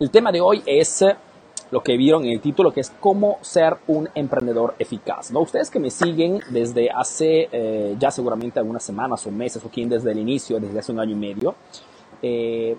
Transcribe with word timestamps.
El 0.00 0.12
tema 0.12 0.30
de 0.30 0.40
hoy 0.40 0.62
es 0.64 1.04
lo 1.72 1.82
que 1.82 1.96
vieron 1.96 2.24
en 2.24 2.30
el 2.30 2.40
título, 2.40 2.72
que 2.72 2.80
es 2.80 2.90
cómo 3.00 3.38
ser 3.40 3.78
un 3.88 4.08
emprendedor 4.14 4.76
eficaz. 4.78 5.32
¿no? 5.32 5.40
Ustedes 5.40 5.70
que 5.70 5.80
me 5.80 5.90
siguen 5.90 6.40
desde 6.50 6.88
hace 6.88 7.48
eh, 7.50 7.96
ya 7.98 8.12
seguramente 8.12 8.60
algunas 8.60 8.84
semanas 8.84 9.26
o 9.26 9.32
meses, 9.32 9.64
o 9.64 9.68
quien 9.68 9.88
desde 9.88 10.12
el 10.12 10.20
inicio, 10.20 10.60
desde 10.60 10.78
hace 10.78 10.92
un 10.92 11.00
año 11.00 11.10
y 11.10 11.16
medio, 11.16 11.56
eh, 12.22 12.76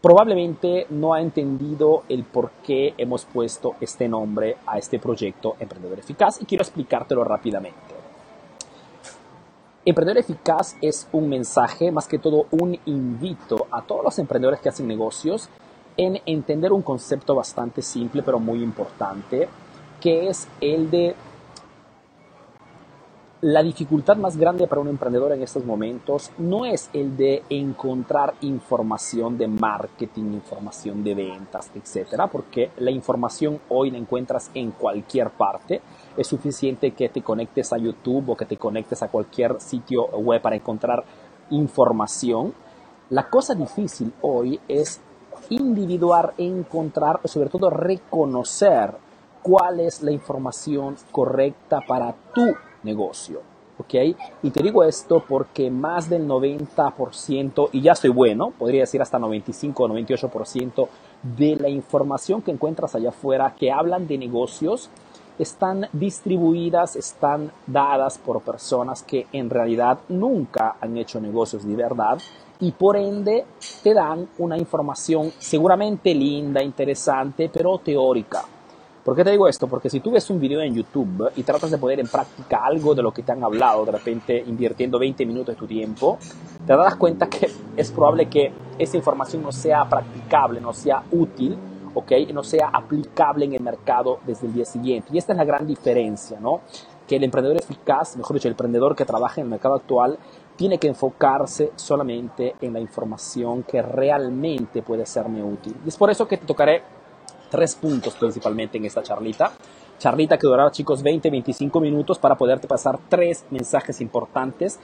probablemente 0.00 0.86
no 0.88 1.12
ha 1.12 1.20
entendido 1.20 2.04
el 2.08 2.24
por 2.24 2.50
qué 2.64 2.94
hemos 2.96 3.26
puesto 3.26 3.74
este 3.78 4.08
nombre 4.08 4.56
a 4.66 4.78
este 4.78 4.98
proyecto 4.98 5.56
Emprendedor 5.60 5.98
Eficaz 5.98 6.40
y 6.40 6.46
quiero 6.46 6.62
explicártelo 6.62 7.24
rápidamente. 7.24 7.94
Emprendedor 9.84 10.18
Eficaz 10.18 10.76
es 10.80 11.06
un 11.12 11.28
mensaje, 11.28 11.92
más 11.92 12.08
que 12.08 12.18
todo 12.18 12.46
un 12.52 12.78
invito 12.86 13.66
a 13.70 13.82
todos 13.82 14.02
los 14.02 14.18
emprendedores 14.18 14.60
que 14.60 14.70
hacen 14.70 14.88
negocios 14.88 15.50
en 15.96 16.20
entender 16.26 16.72
un 16.72 16.82
concepto 16.82 17.34
bastante 17.34 17.82
simple 17.82 18.22
pero 18.22 18.38
muy 18.38 18.62
importante, 18.62 19.48
que 20.00 20.28
es 20.28 20.48
el 20.60 20.90
de 20.90 21.14
la 23.42 23.62
dificultad 23.62 24.16
más 24.16 24.36
grande 24.38 24.66
para 24.66 24.80
un 24.80 24.88
emprendedor 24.88 25.30
en 25.30 25.42
estos 25.42 25.64
momentos 25.64 26.32
no 26.38 26.64
es 26.64 26.88
el 26.94 27.16
de 27.18 27.42
encontrar 27.50 28.34
información 28.40 29.36
de 29.36 29.46
marketing, 29.46 30.32
información 30.32 31.04
de 31.04 31.14
ventas, 31.14 31.70
etcétera, 31.74 32.28
porque 32.28 32.70
la 32.78 32.90
información 32.90 33.60
hoy 33.68 33.90
la 33.90 33.98
encuentras 33.98 34.50
en 34.54 34.70
cualquier 34.70 35.30
parte. 35.30 35.82
Es 36.16 36.26
suficiente 36.26 36.92
que 36.92 37.10
te 37.10 37.20
conectes 37.22 37.74
a 37.74 37.78
YouTube 37.78 38.30
o 38.30 38.36
que 38.36 38.46
te 38.46 38.56
conectes 38.56 39.02
a 39.02 39.08
cualquier 39.08 39.60
sitio 39.60 40.06
web 40.06 40.40
para 40.40 40.56
encontrar 40.56 41.04
información. 41.50 42.54
La 43.10 43.28
cosa 43.28 43.54
difícil 43.54 44.14
hoy 44.22 44.58
es 44.66 45.02
individuar, 45.50 46.34
encontrar 46.38 47.20
sobre 47.24 47.48
todo 47.48 47.70
reconocer 47.70 48.94
cuál 49.42 49.80
es 49.80 50.02
la 50.02 50.10
información 50.10 50.96
correcta 51.12 51.80
para 51.86 52.14
tu 52.34 52.46
negocio. 52.82 53.40
¿ok? 53.78 53.94
Y 54.42 54.50
te 54.50 54.62
digo 54.62 54.82
esto 54.84 55.22
porque 55.26 55.70
más 55.70 56.08
del 56.08 56.26
90%, 56.26 57.70
y 57.72 57.82
ya 57.82 57.94
soy 57.94 58.10
bueno, 58.10 58.52
podría 58.58 58.80
decir 58.80 59.02
hasta 59.02 59.18
95 59.18 59.84
o 59.84 59.88
98% 59.88 60.88
de 61.22 61.56
la 61.56 61.68
información 61.68 62.42
que 62.42 62.50
encuentras 62.50 62.94
allá 62.94 63.10
afuera 63.10 63.54
que 63.58 63.70
hablan 63.70 64.06
de 64.06 64.18
negocios 64.18 64.90
están 65.38 65.88
distribuidas, 65.92 66.96
están 66.96 67.52
dadas 67.66 68.16
por 68.18 68.40
personas 68.40 69.02
que 69.02 69.26
en 69.32 69.50
realidad 69.50 69.98
nunca 70.08 70.76
han 70.80 70.96
hecho 70.96 71.20
negocios 71.20 71.66
de 71.66 71.76
verdad 71.76 72.18
y 72.60 72.72
por 72.72 72.96
ende 72.96 73.44
te 73.82 73.94
dan 73.94 74.28
una 74.38 74.56
información 74.56 75.32
seguramente 75.38 76.14
linda, 76.14 76.62
interesante, 76.62 77.50
pero 77.52 77.78
teórica. 77.78 78.44
¿Por 79.06 79.14
qué 79.14 79.22
te 79.22 79.30
digo 79.30 79.46
esto? 79.46 79.68
Porque 79.68 79.88
si 79.88 80.00
tú 80.00 80.10
ves 80.10 80.28
un 80.30 80.40
video 80.40 80.60
en 80.62 80.74
YouTube 80.74 81.30
y 81.36 81.44
tratas 81.44 81.70
de 81.70 81.78
poner 81.78 82.00
en 82.00 82.08
práctica 82.08 82.64
algo 82.64 82.92
de 82.92 83.02
lo 83.02 83.12
que 83.12 83.22
te 83.22 83.30
han 83.30 83.44
hablado, 83.44 83.84
de 83.84 83.92
repente 83.92 84.42
invirtiendo 84.44 84.98
20 84.98 85.24
minutos 85.24 85.54
de 85.54 85.58
tu 85.60 85.66
tiempo, 85.66 86.18
te 86.66 86.76
das 86.76 86.96
cuenta 86.96 87.28
que 87.28 87.48
es 87.76 87.92
probable 87.92 88.28
que 88.28 88.52
esa 88.76 88.96
información 88.96 89.42
no 89.42 89.52
sea 89.52 89.84
practicable, 89.84 90.60
no 90.60 90.72
sea 90.72 91.04
útil, 91.12 91.56
¿ok? 91.94 92.12
No 92.34 92.42
sea 92.42 92.68
aplicable 92.72 93.44
en 93.44 93.54
el 93.54 93.62
mercado 93.62 94.18
desde 94.26 94.48
el 94.48 94.54
día 94.54 94.64
siguiente. 94.64 95.10
Y 95.12 95.18
esta 95.18 95.34
es 95.34 95.38
la 95.38 95.44
gran 95.44 95.68
diferencia, 95.68 96.40
¿no? 96.40 96.62
Que 97.06 97.14
el 97.14 97.22
emprendedor 97.22 97.58
eficaz, 97.58 98.16
mejor 98.16 98.34
dicho, 98.34 98.48
el 98.48 98.54
emprendedor 98.54 98.96
que 98.96 99.04
trabaja 99.04 99.40
en 99.40 99.44
el 99.46 99.50
mercado 99.50 99.76
actual, 99.76 100.18
tiene 100.56 100.78
que 100.78 100.88
enfocarse 100.88 101.72
solamente 101.76 102.56
en 102.60 102.72
la 102.72 102.80
información 102.80 103.62
que 103.62 103.82
realmente 103.82 104.82
puede 104.82 105.06
serme 105.06 105.42
útil. 105.42 105.76
Y 105.84 105.88
es 105.88 105.96
por 105.96 106.10
eso 106.10 106.26
que 106.26 106.38
te 106.38 106.46
tocaré 106.46 106.82
tres 107.50 107.74
puntos 107.74 108.14
principalmente 108.14 108.78
en 108.78 108.84
esta 108.84 109.02
charlita. 109.02 109.52
Charlita 109.98 110.36
que 110.36 110.46
durará, 110.46 110.70
chicos, 110.70 111.02
20-25 111.02 111.80
minutos 111.80 112.18
para 112.18 112.36
poderte 112.36 112.66
pasar 112.66 112.98
tres 113.08 113.44
mensajes 113.50 114.00
importantes 114.00 114.78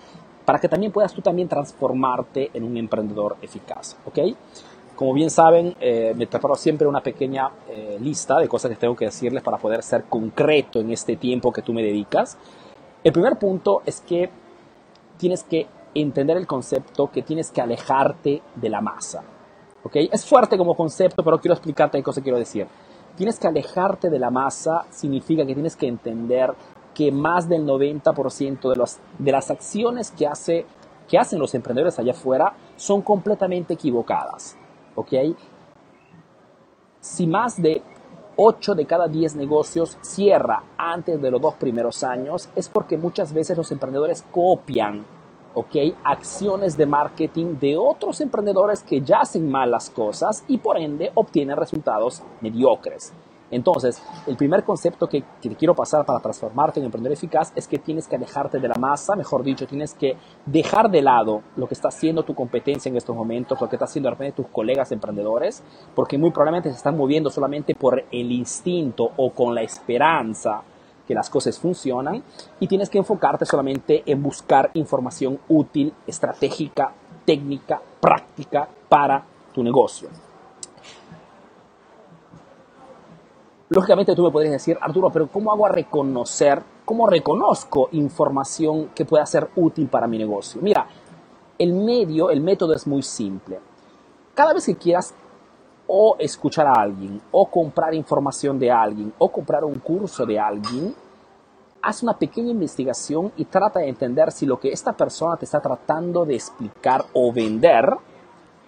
para 0.45 0.59
que 0.59 0.69
también 0.69 0.93
puedas 0.93 1.13
tú 1.13 1.23
también 1.23 1.49
transformarte 1.49 2.51
en 2.55 2.65
un 2.65 2.77
emprendedor 2.77 3.37
eficaz, 3.43 3.97
¿ok? 4.05 4.19
Como 4.97 5.15
bien 5.15 5.31
saben, 5.31 5.75
eh, 5.81 6.13
me 6.17 6.27
preparo 6.27 6.55
siempre 6.55 6.87
una 6.87 7.01
pequeña 7.01 7.51
eh, 7.69 7.97
lista 8.01 8.39
de 8.39 8.49
cosas 8.49 8.71
que 8.71 8.77
tengo 8.77 8.95
que 8.95 9.07
decirles 9.07 9.43
para 9.43 9.57
poder 9.59 9.83
ser 9.83 10.05
concreto 10.05 10.81
en 10.81 10.91
este 10.91 11.17
tiempo 11.17 11.53
que 11.53 11.63
tú 11.63 11.73
me 11.73 11.83
dedicas. 11.83 12.37
El 13.03 13.13
primer 13.13 13.39
punto 13.39 13.83
es 13.87 14.01
que 14.01 14.31
tienes 15.23 15.45
que 15.45 15.69
entender 15.95 16.37
el 16.37 16.49
concepto 16.49 17.09
que 17.13 17.23
tienes 17.23 17.53
que 17.53 17.61
alejarte 17.61 18.43
de 18.57 18.69
la 18.69 18.81
masa. 18.81 19.23
Es 19.95 20.27
fuerte 20.27 20.59
como 20.59 20.75
concepto, 20.75 21.23
pero 21.23 21.39
quiero 21.39 21.55
explicarte 21.55 21.97
qué 21.99 22.03
cosa 22.03 22.21
quiero 22.21 22.39
decir. 22.39 22.67
Tienes 23.17 23.39
que 23.39 23.47
alejarte 23.47 24.11
de 24.11 24.19
la 24.19 24.31
masa, 24.31 24.85
significa 24.91 25.47
que 25.47 25.55
tienes 25.55 25.77
que 25.77 25.87
entender 25.87 26.53
que 26.93 27.13
más 27.13 27.49
del 27.49 27.65
90% 27.65 28.75
de, 28.75 28.85
de 29.25 29.33
las 29.33 29.51
acciones 29.53 30.11
que, 30.11 30.27
hace, 30.27 30.67
que 31.09 31.19
hacen 31.19 31.39
los 31.39 31.55
emprendedores 31.55 32.01
allá 32.01 32.13
afuera 32.13 32.55
son 32.75 33.01
completamente 33.01 33.75
equivocadas. 33.75 34.57
Si 36.99 37.29
más 37.29 37.63
de 37.63 37.81
8 38.45 38.75
de 38.75 38.87
cada 38.87 39.07
10 39.07 39.37
negocios 39.37 39.97
cierra 40.01 40.65
antes 40.77 41.23
de 41.23 41.31
los 41.31 41.41
dos 41.41 41.55
primeros 41.55 42.03
años, 42.03 42.49
es 42.57 42.69
porque 42.69 42.99
muchas 42.99 43.33
veces 43.33 43.57
los 43.57 43.71
emprendedores 43.71 44.25
copian. 44.33 45.07
Acciones 46.03 46.77
de 46.77 46.87
marketing 46.87 47.61
de 47.61 47.77
otros 47.77 48.21
emprendedores 48.21 48.83
que 48.83 49.01
ya 49.01 49.21
hacen 49.21 49.49
mal 49.49 49.71
las 49.71 49.91
cosas 49.91 50.43
y 50.49 50.59
por 50.59 50.77
ende 50.77 51.13
obtienen 51.15 51.57
resultados 51.57 52.25
mediocres. 52.41 53.13
Entonces, 53.53 54.03
el 54.27 54.37
primer 54.37 54.65
concepto 54.65 55.07
que, 55.07 55.23
te 55.41 55.55
quiero 55.55 55.75
pasar 55.75 56.07
para 56.07 56.21
transformarte 56.21 56.81
en 56.81 56.87
emprendedor 56.87 57.13
eficaz 57.13 57.53
es 57.55 57.69
que 57.69 57.79
tienes 57.79 58.09
que 58.09 58.17
alejarte 58.17 58.59
de 58.59 58.67
la 58.67 58.75
masa, 58.75 59.15
mejor 59.15 59.45
dicho, 59.45 59.67
tienes 59.67 59.93
que 59.93 60.17
dejar 60.47 60.91
de 60.91 61.03
lado 61.03 61.43
lo 61.57 61.69
que 61.69 61.75
está 61.75 61.89
haciendo 61.89 62.25
tu 62.25 62.35
competencia 62.35 62.89
en 62.89 62.97
estos 62.97 63.15
momentos, 63.15 63.61
lo 63.61 63.69
que 63.69 63.77
está 63.77 63.85
haciendo 63.85 64.09
de 64.09 64.15
repente 64.15 64.43
tus 64.43 64.47
colegas 64.47 64.91
emprendedores, 64.91 65.63
porque 65.95 66.17
muy 66.17 66.31
probablemente 66.31 66.71
se 66.71 66.77
están 66.77 66.97
moviendo 66.97 67.29
solamente 67.29 67.75
por 67.75 68.03
el 68.11 68.33
instinto 68.33 69.11
o 69.19 69.31
con 69.33 69.55
la 69.55 69.61
esperanza 69.61 70.63
que 71.07 71.15
las 71.15 71.29
cosas 71.29 71.59
funcionan 71.59 72.23
y 72.59 72.67
tienes 72.67 72.89
que 72.89 72.97
enfocarte 72.97 73.45
solamente 73.45 74.03
en 74.07 74.23
buscar 74.23 74.71
información 74.75 75.39
útil, 75.49 75.93
estratégica, 76.07 76.95
técnica, 77.27 77.83
práctica 78.01 78.67
para 78.89 79.23
tu 79.53 79.63
negocio. 79.63 80.09
Lógicamente 83.75 84.15
tú 84.15 84.23
me 84.25 84.31
podrías 84.31 84.53
decir, 84.53 84.77
Arturo, 84.83 85.09
pero 85.11 85.29
¿cómo 85.29 85.51
hago 85.51 85.65
a 85.65 85.71
reconocer, 85.71 86.63
cómo 86.85 87.07
reconozco 87.07 87.89
información 87.93 88.91
que 88.95 89.07
pueda 89.07 89.25
ser 89.25 89.49
útil 89.57 89.89
para 89.89 90.07
mi 90.07 90.19
negocio? 90.19 90.61
Mira, 90.61 90.87
el 91.59 91.73
medio, 91.73 92.31
el 92.31 92.43
método 92.43 92.75
es 92.75 92.87
muy 92.87 93.03
simple. 93.03 93.61
Cada 94.35 94.53
vez 94.53 94.67
que 94.67 94.77
quieras 94.77 95.15
o 95.87 96.17
escuchar 96.19 96.67
a 96.67 96.83
alguien, 96.83 97.19
o 97.31 97.47
comprar 97.47 97.95
información 97.95 98.59
de 98.59 98.71
alguien, 98.71 99.15
o 99.17 99.33
comprar 99.33 99.65
un 99.65 99.79
curso 99.79 100.27
de 100.27 100.39
alguien, 100.39 100.95
haz 101.81 102.03
una 102.03 102.19
pequeña 102.19 102.51
investigación 102.51 103.33
y 103.39 103.47
trata 103.47 103.81
de 103.81 103.89
entender 103.89 104.33
si 104.33 104.45
lo 104.45 104.61
que 104.61 104.71
esta 104.71 104.93
persona 104.93 105.39
te 105.39 105.47
está 105.47 105.61
tratando 105.61 106.27
de 106.27 106.35
explicar 106.35 107.07
o 107.15 107.33
vender 107.33 107.89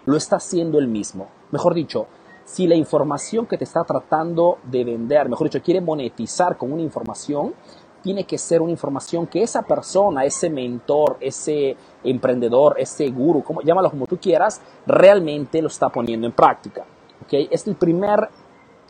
lo 0.06 0.16
está 0.16 0.36
haciendo 0.36 0.78
él 0.78 0.88
mismo. 0.88 1.28
Mejor 1.50 1.74
dicho, 1.74 2.06
si 2.44 2.66
la 2.66 2.74
información 2.74 3.46
que 3.46 3.56
te 3.56 3.64
está 3.64 3.84
tratando 3.84 4.58
de 4.64 4.84
vender, 4.84 5.28
mejor 5.28 5.48
dicho, 5.48 5.62
quiere 5.62 5.80
monetizar 5.80 6.56
con 6.56 6.72
una 6.72 6.82
información, 6.82 7.54
tiene 8.02 8.24
que 8.24 8.36
ser 8.36 8.60
una 8.60 8.70
información 8.70 9.26
que 9.26 9.42
esa 9.42 9.62
persona, 9.62 10.26
ese 10.26 10.50
mentor, 10.50 11.16
ese 11.20 11.74
emprendedor, 12.04 12.76
ese 12.78 13.08
guru, 13.08 13.42
como, 13.42 13.62
llámalo 13.62 13.90
como 13.90 14.06
tú 14.06 14.18
quieras, 14.18 14.60
realmente 14.86 15.62
lo 15.62 15.68
está 15.68 15.88
poniendo 15.88 16.26
en 16.26 16.32
práctica. 16.34 16.84
Es 17.30 17.66
el 17.66 17.76
primer, 17.76 18.28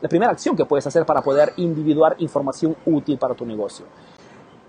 la 0.01 0.09
primera 0.09 0.33
acción 0.33 0.55
que 0.57 0.65
puedes 0.65 0.85
hacer 0.85 1.05
para 1.05 1.21
poder 1.21 1.53
individuar 1.55 2.17
información 2.19 2.75
útil 2.85 3.17
para 3.17 3.33
tu 3.33 3.45
negocio. 3.45 3.85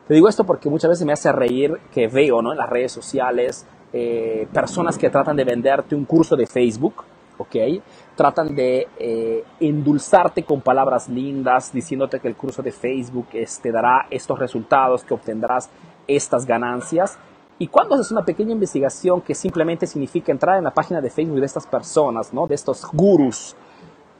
Te 0.06 0.14
digo 0.14 0.28
esto 0.28 0.44
porque 0.44 0.70
muchas 0.70 0.90
veces 0.90 1.04
me 1.04 1.12
hace 1.12 1.32
reír 1.32 1.80
que 1.92 2.06
veo 2.06 2.40
¿no? 2.40 2.52
en 2.52 2.58
las 2.58 2.70
redes 2.70 2.92
sociales 2.92 3.66
eh, 3.92 4.46
personas 4.52 4.96
que 4.96 5.10
tratan 5.10 5.36
de 5.36 5.42
venderte 5.42 5.96
un 5.96 6.04
curso 6.04 6.36
de 6.36 6.46
Facebook, 6.46 7.02
¿ok? 7.38 7.56
Tratan 8.14 8.54
de 8.54 8.88
eh, 8.98 9.44
endulzarte 9.60 10.44
con 10.44 10.60
palabras 10.60 11.08
lindas, 11.08 11.72
diciéndote 11.72 12.20
que 12.20 12.28
el 12.28 12.36
curso 12.36 12.62
de 12.62 12.72
Facebook 12.72 13.28
te 13.30 13.42
este, 13.42 13.72
dará 13.72 14.06
estos 14.10 14.38
resultados, 14.38 15.04
que 15.04 15.14
obtendrás 15.14 15.70
estas 16.06 16.46
ganancias. 16.46 17.18
Y 17.58 17.68
cuando 17.68 17.94
haces 17.94 18.12
una 18.12 18.24
pequeña 18.24 18.52
investigación 18.52 19.22
que 19.22 19.34
simplemente 19.34 19.86
significa 19.86 20.30
entrar 20.30 20.58
en 20.58 20.64
la 20.64 20.74
página 20.74 21.00
de 21.00 21.10
Facebook 21.10 21.40
de 21.40 21.46
estas 21.46 21.66
personas, 21.66 22.32
¿no? 22.32 22.46
de 22.46 22.54
estos 22.54 22.86
gurus, 22.92 23.56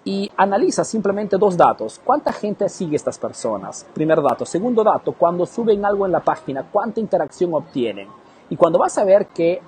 y 0.07 0.31
analiza 0.37 0.85
simplemente 0.85 1.37
dos 1.37 1.57
datos. 1.57 2.01
¿Cuánta 2.03 2.33
gente 2.33 2.69
sigue 2.69 2.95
estas 2.95 3.19
personas? 3.19 3.85
Primer 3.93 4.23
dato. 4.23 4.47
Segundo 4.47 4.85
dato, 4.85 5.13
cuando 5.13 5.45
suben 5.45 5.85
algo 5.85 6.07
en 6.07 6.13
la 6.13 6.21
página, 6.21 6.63
¿cuánta 6.71 7.01
interacción 7.01 7.53
obtienen? 7.53 8.09
Y 8.49 8.57
cuando 8.57 8.79
vas 8.79 8.97
a 8.99 9.05
ver 9.05 9.27
que 9.27 9.61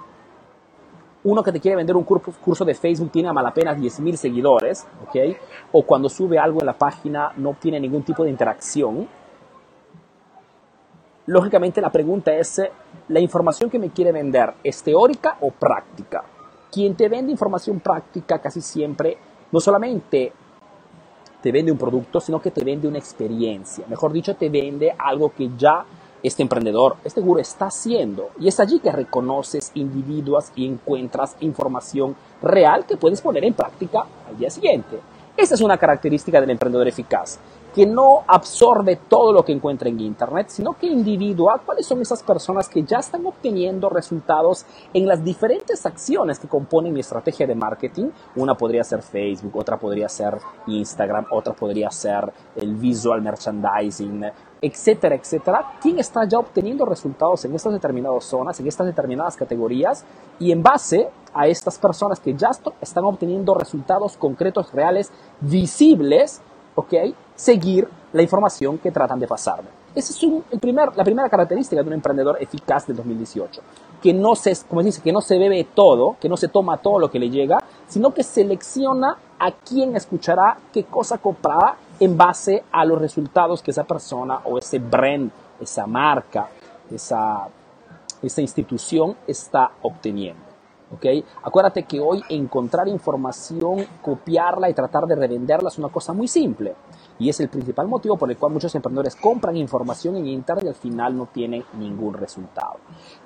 uno 1.24 1.42
que 1.42 1.52
te 1.52 1.60
quiere 1.60 1.76
vender 1.76 1.96
un 1.96 2.04
curso 2.04 2.64
de 2.64 2.74
Facebook 2.74 3.10
tiene 3.10 3.28
a 3.28 3.32
mal 3.32 3.46
apenas 3.46 3.76
10.000 3.76 4.14
seguidores, 4.14 4.86
¿ok? 5.06 5.36
O 5.72 5.82
cuando 5.82 6.08
sube 6.08 6.38
algo 6.38 6.60
en 6.60 6.66
la 6.66 6.78
página 6.78 7.32
no 7.36 7.54
tiene 7.54 7.80
ningún 7.80 8.02
tipo 8.02 8.24
de 8.24 8.30
interacción. 8.30 9.08
Lógicamente 11.26 11.80
la 11.80 11.90
pregunta 11.90 12.32
es, 12.32 12.62
¿la 13.08 13.20
información 13.20 13.68
que 13.68 13.78
me 13.78 13.90
quiere 13.90 14.12
vender 14.12 14.54
es 14.62 14.82
teórica 14.82 15.36
o 15.40 15.50
práctica? 15.50 16.24
Quien 16.70 16.94
te 16.94 17.08
vende 17.08 17.32
información 17.32 17.80
práctica 17.80 18.38
casi 18.40 18.60
siempre 18.60 19.18
no 19.50 19.60
solamente 19.60 20.32
te 21.42 21.52
vende 21.52 21.72
un 21.72 21.78
producto, 21.78 22.20
sino 22.20 22.40
que 22.40 22.50
te 22.50 22.64
vende 22.64 22.88
una 22.88 22.98
experiencia. 22.98 23.84
Mejor 23.88 24.12
dicho, 24.12 24.36
te 24.36 24.48
vende 24.48 24.94
algo 24.98 25.32
que 25.32 25.50
ya 25.56 25.84
este 26.22 26.42
emprendedor, 26.42 26.96
este 27.04 27.20
gurú 27.20 27.40
está 27.40 27.66
haciendo. 27.66 28.30
Y 28.38 28.48
es 28.48 28.60
allí 28.60 28.80
que 28.80 28.92
reconoces 28.92 29.70
individuos 29.74 30.52
y 30.56 30.66
encuentras 30.66 31.36
información 31.40 32.16
real 32.42 32.86
que 32.86 32.96
puedes 32.96 33.20
poner 33.20 33.44
en 33.44 33.54
práctica 33.54 34.04
al 34.28 34.38
día 34.38 34.50
siguiente. 34.50 35.00
Esta 35.38 35.54
es 35.54 35.60
una 35.60 35.78
característica 35.78 36.40
del 36.40 36.50
emprendedor 36.50 36.88
eficaz, 36.88 37.38
que 37.72 37.86
no 37.86 38.24
absorbe 38.26 38.96
todo 39.08 39.32
lo 39.32 39.44
que 39.44 39.52
encuentra 39.52 39.88
en 39.88 40.00
Internet, 40.00 40.48
sino 40.48 40.72
que 40.72 40.88
individua 40.88 41.62
cuáles 41.64 41.86
son 41.86 42.02
esas 42.02 42.24
personas 42.24 42.68
que 42.68 42.82
ya 42.82 42.98
están 42.98 43.24
obteniendo 43.24 43.88
resultados 43.88 44.66
en 44.92 45.06
las 45.06 45.22
diferentes 45.22 45.86
acciones 45.86 46.40
que 46.40 46.48
componen 46.48 46.92
mi 46.92 46.98
estrategia 46.98 47.46
de 47.46 47.54
marketing. 47.54 48.10
Una 48.34 48.56
podría 48.56 48.82
ser 48.82 49.00
Facebook, 49.00 49.56
otra 49.56 49.78
podría 49.78 50.08
ser 50.08 50.38
Instagram, 50.66 51.26
otra 51.30 51.52
podría 51.52 51.88
ser 51.92 52.32
el 52.56 52.74
visual 52.74 53.22
merchandising, 53.22 54.24
etcétera, 54.60 55.14
etcétera, 55.14 55.72
quién 55.80 55.98
está 55.98 56.24
ya 56.24 56.38
obteniendo 56.38 56.84
resultados 56.84 57.44
en 57.44 57.54
estas 57.54 57.72
determinadas 57.72 58.24
zonas, 58.24 58.58
en 58.60 58.66
estas 58.66 58.86
determinadas 58.86 59.36
categorías, 59.36 60.04
y 60.38 60.52
en 60.52 60.62
base 60.62 61.08
a 61.34 61.46
estas 61.46 61.78
personas 61.78 62.20
que 62.20 62.34
ya 62.34 62.50
están 62.80 63.04
obteniendo 63.04 63.54
resultados 63.54 64.16
concretos, 64.16 64.72
reales, 64.72 65.10
visibles, 65.40 66.40
¿ok? 66.74 66.94
Seguir 67.34 67.88
la 68.12 68.22
información 68.22 68.78
que 68.78 68.90
tratan 68.90 69.20
de 69.20 69.26
pasarme. 69.26 69.68
Esa 69.94 70.12
es 70.12 70.22
el 70.50 70.60
primer, 70.60 70.96
la 70.96 71.04
primera 71.04 71.28
característica 71.28 71.82
de 71.82 71.88
un 71.88 71.94
emprendedor 71.94 72.36
eficaz 72.40 72.86
del 72.86 72.96
2018, 72.96 73.62
que 74.02 74.12
no 74.12 74.34
se, 74.34 74.56
como 74.68 74.82
dice, 74.82 75.02
que 75.02 75.12
no 75.12 75.20
se 75.20 75.38
bebe 75.38 75.64
todo, 75.74 76.16
que 76.20 76.28
no 76.28 76.36
se 76.36 76.48
toma 76.48 76.78
todo 76.78 76.98
lo 76.98 77.10
que 77.10 77.18
le 77.18 77.30
llega, 77.30 77.58
sino 77.86 78.12
que 78.12 78.22
selecciona 78.22 79.16
a 79.38 79.52
quién 79.52 79.96
escuchará, 79.96 80.58
qué 80.72 80.84
cosa 80.84 81.18
comprará 81.18 81.76
en 82.00 82.16
base 82.16 82.64
a 82.70 82.84
los 82.84 83.00
resultados 83.00 83.62
que 83.62 83.70
esa 83.70 83.84
persona 83.84 84.40
o 84.44 84.58
ese 84.58 84.78
brand, 84.78 85.30
esa 85.60 85.86
marca, 85.86 86.48
esa, 86.90 87.48
esa 88.22 88.40
institución 88.40 89.16
está 89.26 89.70
obteniendo. 89.82 90.47
¿Okay? 90.94 91.24
Acuérdate 91.42 91.84
que 91.84 92.00
hoy 92.00 92.22
encontrar 92.28 92.88
información, 92.88 93.86
copiarla 94.02 94.70
y 94.70 94.74
tratar 94.74 95.06
de 95.06 95.14
revenderla 95.14 95.68
es 95.68 95.78
una 95.78 95.88
cosa 95.88 96.12
muy 96.12 96.28
simple. 96.28 96.74
Y 97.18 97.28
es 97.28 97.40
el 97.40 97.48
principal 97.48 97.88
motivo 97.88 98.16
por 98.16 98.30
el 98.30 98.36
cual 98.36 98.52
muchos 98.52 98.74
emprendedores 98.74 99.16
compran 99.16 99.56
información 99.56 100.16
en 100.16 100.26
Internet 100.26 100.64
y 100.64 100.68
al 100.68 100.74
final 100.74 101.16
no 101.16 101.26
tienen 101.26 101.64
ningún 101.78 102.14
resultado. 102.14 102.76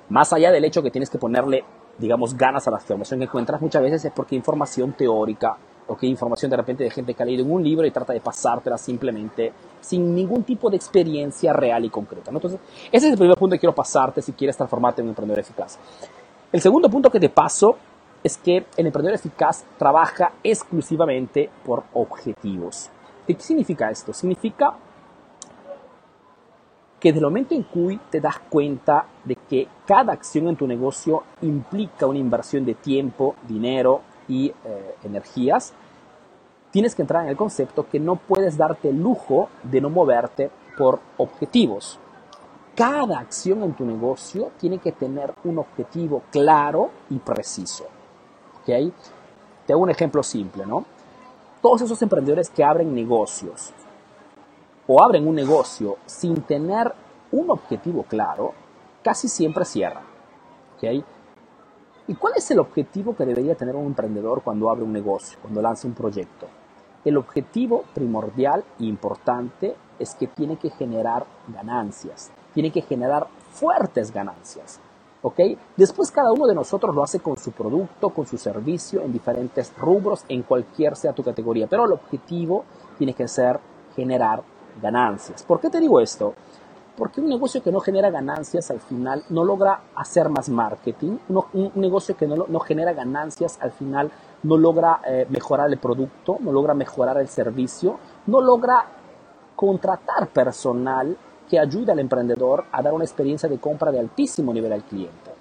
Más 0.09 0.33
allá 0.33 0.51
del 0.51 0.65
hecho 0.65 0.81
que 0.81 0.91
tienes 0.91 1.09
que 1.09 1.17
ponerle, 1.17 1.63
digamos, 1.97 2.35
ganas 2.35 2.67
a 2.67 2.71
la 2.71 2.77
información 2.79 3.19
que 3.19 3.25
encuentras, 3.25 3.61
muchas 3.61 3.81
veces 3.81 4.05
es 4.05 4.11
porque 4.11 4.35
información 4.35 4.93
teórica 4.93 5.57
o 5.87 5.97
que 5.97 6.07
información 6.07 6.49
de 6.49 6.57
repente 6.57 6.83
de 6.83 6.89
gente 6.89 7.13
que 7.13 7.23
ha 7.23 7.25
leído 7.25 7.43
en 7.43 7.51
un 7.51 7.63
libro 7.63 7.85
y 7.85 7.91
trata 7.91 8.13
de 8.13 8.21
pasártela 8.21 8.77
simplemente 8.77 9.51
sin 9.81 10.15
ningún 10.15 10.43
tipo 10.43 10.69
de 10.69 10.77
experiencia 10.77 11.51
real 11.53 11.83
y 11.85 11.89
concreta. 11.89 12.31
Entonces, 12.31 12.59
ese 12.91 13.07
es 13.07 13.13
el 13.13 13.17
primer 13.17 13.37
punto 13.37 13.55
que 13.55 13.59
quiero 13.59 13.75
pasarte 13.75 14.21
si 14.21 14.31
quieres 14.31 14.55
transformarte 14.55 15.01
en 15.01 15.07
un 15.07 15.09
emprendedor 15.09 15.39
eficaz. 15.39 15.77
El 16.53 16.61
segundo 16.61 16.87
punto 16.87 17.09
que 17.09 17.19
te 17.19 17.29
paso 17.29 17.77
es 18.23 18.37
que 18.37 18.67
el 18.77 18.85
emprendedor 18.85 19.15
eficaz 19.15 19.65
trabaja 19.79 20.33
exclusivamente 20.43 21.49
por 21.65 21.83
objetivos. 21.93 22.91
¿Qué 23.25 23.35
significa 23.39 23.89
esto? 23.89 24.13
Significa 24.13 24.75
que 26.99 27.09
desde 27.09 27.21
el 27.21 27.25
momento 27.25 27.55
en 27.55 27.63
que 27.63 27.99
te 28.11 28.21
das 28.21 28.37
cuenta 28.51 29.07
de 29.25 29.35
que 29.35 29.67
cada 29.87 30.13
acción 30.13 30.47
en 30.47 30.55
tu 30.55 30.67
negocio 30.67 31.23
implica 31.41 32.05
una 32.05 32.19
inversión 32.19 32.63
de 32.65 32.75
tiempo, 32.75 33.35
dinero, 33.47 34.01
y 34.27 34.49
eh, 34.49 34.95
energías, 35.03 35.73
tienes 36.69 36.93
que 36.93 37.01
entrar 37.01 37.23
en 37.23 37.29
el 37.29 37.35
concepto 37.35 37.89
que 37.89 37.99
no 37.99 38.15
puedes 38.15 38.57
darte 38.57 38.89
el 38.89 39.01
lujo 39.01 39.49
de 39.63 39.81
no 39.81 39.89
moverte 39.89 40.51
por 40.77 40.99
objetivos. 41.17 41.99
Cada 42.75 43.19
acción 43.19 43.61
en 43.61 43.73
tu 43.73 43.85
negocio 43.85 44.51
tiene 44.59 44.79
que 44.79 44.91
tener 44.91 45.31
un 45.43 45.59
objetivo 45.59 46.23
claro 46.31 46.89
y 47.11 47.19
preciso. 47.19 47.85
¿Okay? 48.61 48.91
Te 49.67 49.73
hago 49.73 49.83
un 49.83 49.91
ejemplo 49.91 50.23
simple, 50.23 50.65
¿no? 50.65 50.83
Todos 51.61 51.83
esos 51.83 52.01
emprendedores 52.01 52.49
que 52.49 52.63
abren 52.63 52.95
negocios 52.95 53.71
o 54.87 55.03
abren 55.03 55.27
un 55.27 55.35
negocio 55.35 55.97
sin 56.07 56.41
tener 56.41 56.91
un 57.31 57.51
objetivo 57.51 58.03
claro, 58.03 58.53
casi 59.03 59.27
siempre 59.27 59.65
cierran. 59.65 60.03
¿okay? 60.75 61.03
¿Y 62.07 62.15
cuál 62.15 62.33
es 62.35 62.49
el 62.49 62.59
objetivo 62.59 63.15
que 63.15 63.25
debería 63.25 63.55
tener 63.55 63.75
un 63.75 63.85
emprendedor 63.85 64.41
cuando 64.41 64.71
abre 64.71 64.83
un 64.83 64.91
negocio, 64.91 65.37
cuando 65.41 65.61
lanza 65.61 65.87
un 65.87 65.93
proyecto? 65.93 66.47
El 67.05 67.17
objetivo 67.17 67.83
primordial 67.93 68.63
e 68.79 68.85
importante 68.85 69.75
es 69.99 70.15
que 70.15 70.27
tiene 70.27 70.57
que 70.57 70.69
generar 70.71 71.25
ganancias, 71.47 72.31
tiene 72.53 72.71
que 72.71 72.81
generar 72.81 73.27
fuertes 73.51 74.11
ganancias. 74.11 74.79
¿ok? 75.23 75.39
Después 75.75 76.11
cada 76.11 76.31
uno 76.31 76.45
de 76.45 76.53
nosotros 76.53 76.93
lo 76.93 77.03
hace 77.03 77.19
con 77.19 77.37
su 77.37 77.51
producto, 77.51 78.09
con 78.09 78.27
su 78.27 78.37
servicio, 78.37 79.01
en 79.01 79.11
diferentes 79.11 79.75
rubros, 79.77 80.25
en 80.29 80.43
cualquier 80.43 80.95
sea 80.95 81.13
tu 81.13 81.23
categoría, 81.23 81.67
pero 81.67 81.85
el 81.85 81.93
objetivo 81.93 82.65
tiene 82.97 83.13
que 83.13 83.27
ser 83.27 83.59
generar 83.95 84.43
ganancias. 84.81 85.43
¿Por 85.43 85.59
qué 85.59 85.69
te 85.69 85.79
digo 85.79 85.99
esto? 85.99 86.33
Porque 86.97 87.21
un 87.21 87.29
negocio 87.29 87.63
que 87.63 87.71
no 87.71 87.79
genera 87.79 88.11
ganancias 88.11 88.69
al 88.69 88.79
final 88.79 89.23
no 89.29 89.43
logra 89.43 89.81
hacer 89.95 90.29
más 90.29 90.49
marketing, 90.49 91.17
un, 91.29 91.71
negocio 91.75 92.15
que 92.15 92.27
no, 92.27 92.59
genera 92.59 92.93
ganancias 92.93 93.57
al 93.61 93.71
final 93.71 94.11
no 94.43 94.57
logra 94.57 94.99
eh, 95.07 95.25
mejorar 95.29 95.69
el 95.69 95.79
producto, 95.79 96.37
no 96.39 96.51
logra 96.51 96.75
mejorar 96.75 97.17
el 97.17 97.29
servicio, 97.29 97.97
no 98.27 98.41
logra 98.41 98.85
contratar 99.55 100.27
personal 100.27 101.17
que 101.49 101.59
ayude 101.59 101.91
al 101.91 101.99
emprendedor 101.99 102.65
a 102.71 102.81
dar 102.81 102.93
una 102.93 103.03
experiencia 103.03 103.49
de 103.49 103.59
compra 103.59 103.91
de 103.91 103.99
altísimo 103.99 104.53
nivel 104.53 104.73
al 104.73 104.83
cliente. 104.83 105.31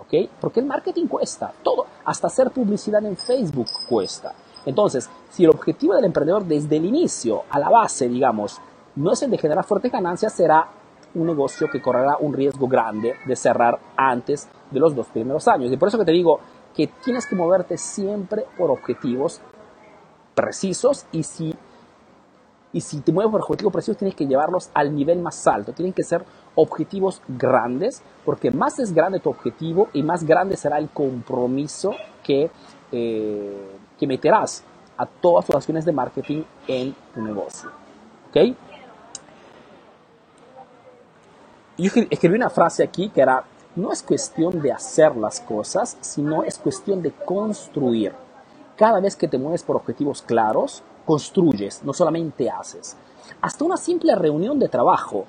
¿ok? 0.00 0.30
Porque 0.40 0.60
el 0.60 0.66
marketing 0.66 1.06
cuesta, 1.06 1.52
todo, 1.62 1.86
hasta 2.04 2.26
hacer 2.26 2.50
publicidad 2.50 3.04
en 3.04 3.16
Facebook 3.16 3.68
cuesta. 3.88 4.34
Entonces, 4.66 5.08
si 5.30 5.44
el 5.44 5.50
objetivo 5.50 5.94
del 5.94 6.04
emprendedor 6.04 6.44
desde 6.44 6.76
el 6.76 6.84
inicio, 6.84 7.44
a 7.50 7.58
la 7.58 7.70
base, 7.70 8.08
digamos, 8.08 8.60
no 8.96 9.12
es 9.12 9.22
el 9.22 9.30
de 9.30 9.38
generar 9.38 9.64
fuertes 9.64 9.92
ganancias, 9.92 10.32
será 10.32 10.68
un 11.14 11.26
negocio 11.26 11.68
que 11.70 11.80
correrá 11.80 12.16
un 12.18 12.32
riesgo 12.32 12.68
grande 12.68 13.14
de 13.26 13.36
cerrar 13.36 13.78
antes 13.96 14.48
de 14.70 14.80
los 14.80 14.94
dos 14.94 15.06
primeros 15.08 15.48
años. 15.48 15.72
Y 15.72 15.76
por 15.76 15.88
eso 15.88 15.98
que 15.98 16.04
te 16.04 16.12
digo 16.12 16.40
que 16.74 16.86
tienes 17.02 17.26
que 17.26 17.36
moverte 17.36 17.76
siempre 17.76 18.44
por 18.56 18.70
objetivos 18.70 19.40
precisos 20.34 21.06
y 21.12 21.22
si, 21.22 21.54
y 22.72 22.80
si 22.80 23.00
te 23.00 23.12
mueves 23.12 23.32
por 23.32 23.40
objetivos 23.42 23.72
precisos 23.72 23.96
tienes 23.96 24.14
que 24.14 24.26
llevarlos 24.26 24.70
al 24.74 24.94
nivel 24.94 25.18
más 25.20 25.46
alto. 25.46 25.72
Tienen 25.72 25.92
que 25.92 26.04
ser 26.04 26.24
objetivos 26.54 27.20
grandes 27.28 28.02
porque 28.24 28.50
más 28.50 28.78
es 28.78 28.92
grande 28.92 29.20
tu 29.20 29.30
objetivo 29.30 29.88
y 29.92 30.02
más 30.02 30.24
grande 30.24 30.56
será 30.56 30.78
el 30.78 30.88
compromiso 30.90 31.94
que, 32.22 32.50
eh, 32.92 33.76
que 33.98 34.06
meterás 34.06 34.64
a 34.96 35.06
todas 35.06 35.46
tus 35.46 35.56
acciones 35.56 35.84
de 35.84 35.92
marketing 35.92 36.42
en 36.68 36.94
tu 37.14 37.22
negocio. 37.22 37.70
¿Ok? 38.28 38.54
yo 41.78 41.90
escribí 42.10 42.34
una 42.34 42.50
frase 42.50 42.82
aquí 42.82 43.08
que 43.08 43.22
era, 43.22 43.44
no 43.74 43.90
es 43.90 44.02
cuestión 44.02 44.60
de 44.60 44.70
hacer 44.70 45.16
las 45.16 45.40
cosas, 45.40 45.96
sino 46.00 46.44
es 46.44 46.58
cuestión 46.58 47.00
de 47.00 47.10
construir. 47.10 48.12
Cada 48.76 49.00
vez 49.00 49.16
que 49.16 49.28
te 49.28 49.38
mueves 49.38 49.62
por 49.62 49.76
objetivos 49.76 50.20
claros, 50.20 50.82
construyes, 51.10 51.82
no 51.82 51.92
solamente 51.92 52.48
haces. 52.48 52.96
Hasta 53.40 53.64
una 53.64 53.76
simple 53.76 54.14
reunión 54.14 54.60
de 54.60 54.68
trabajo 54.68 55.24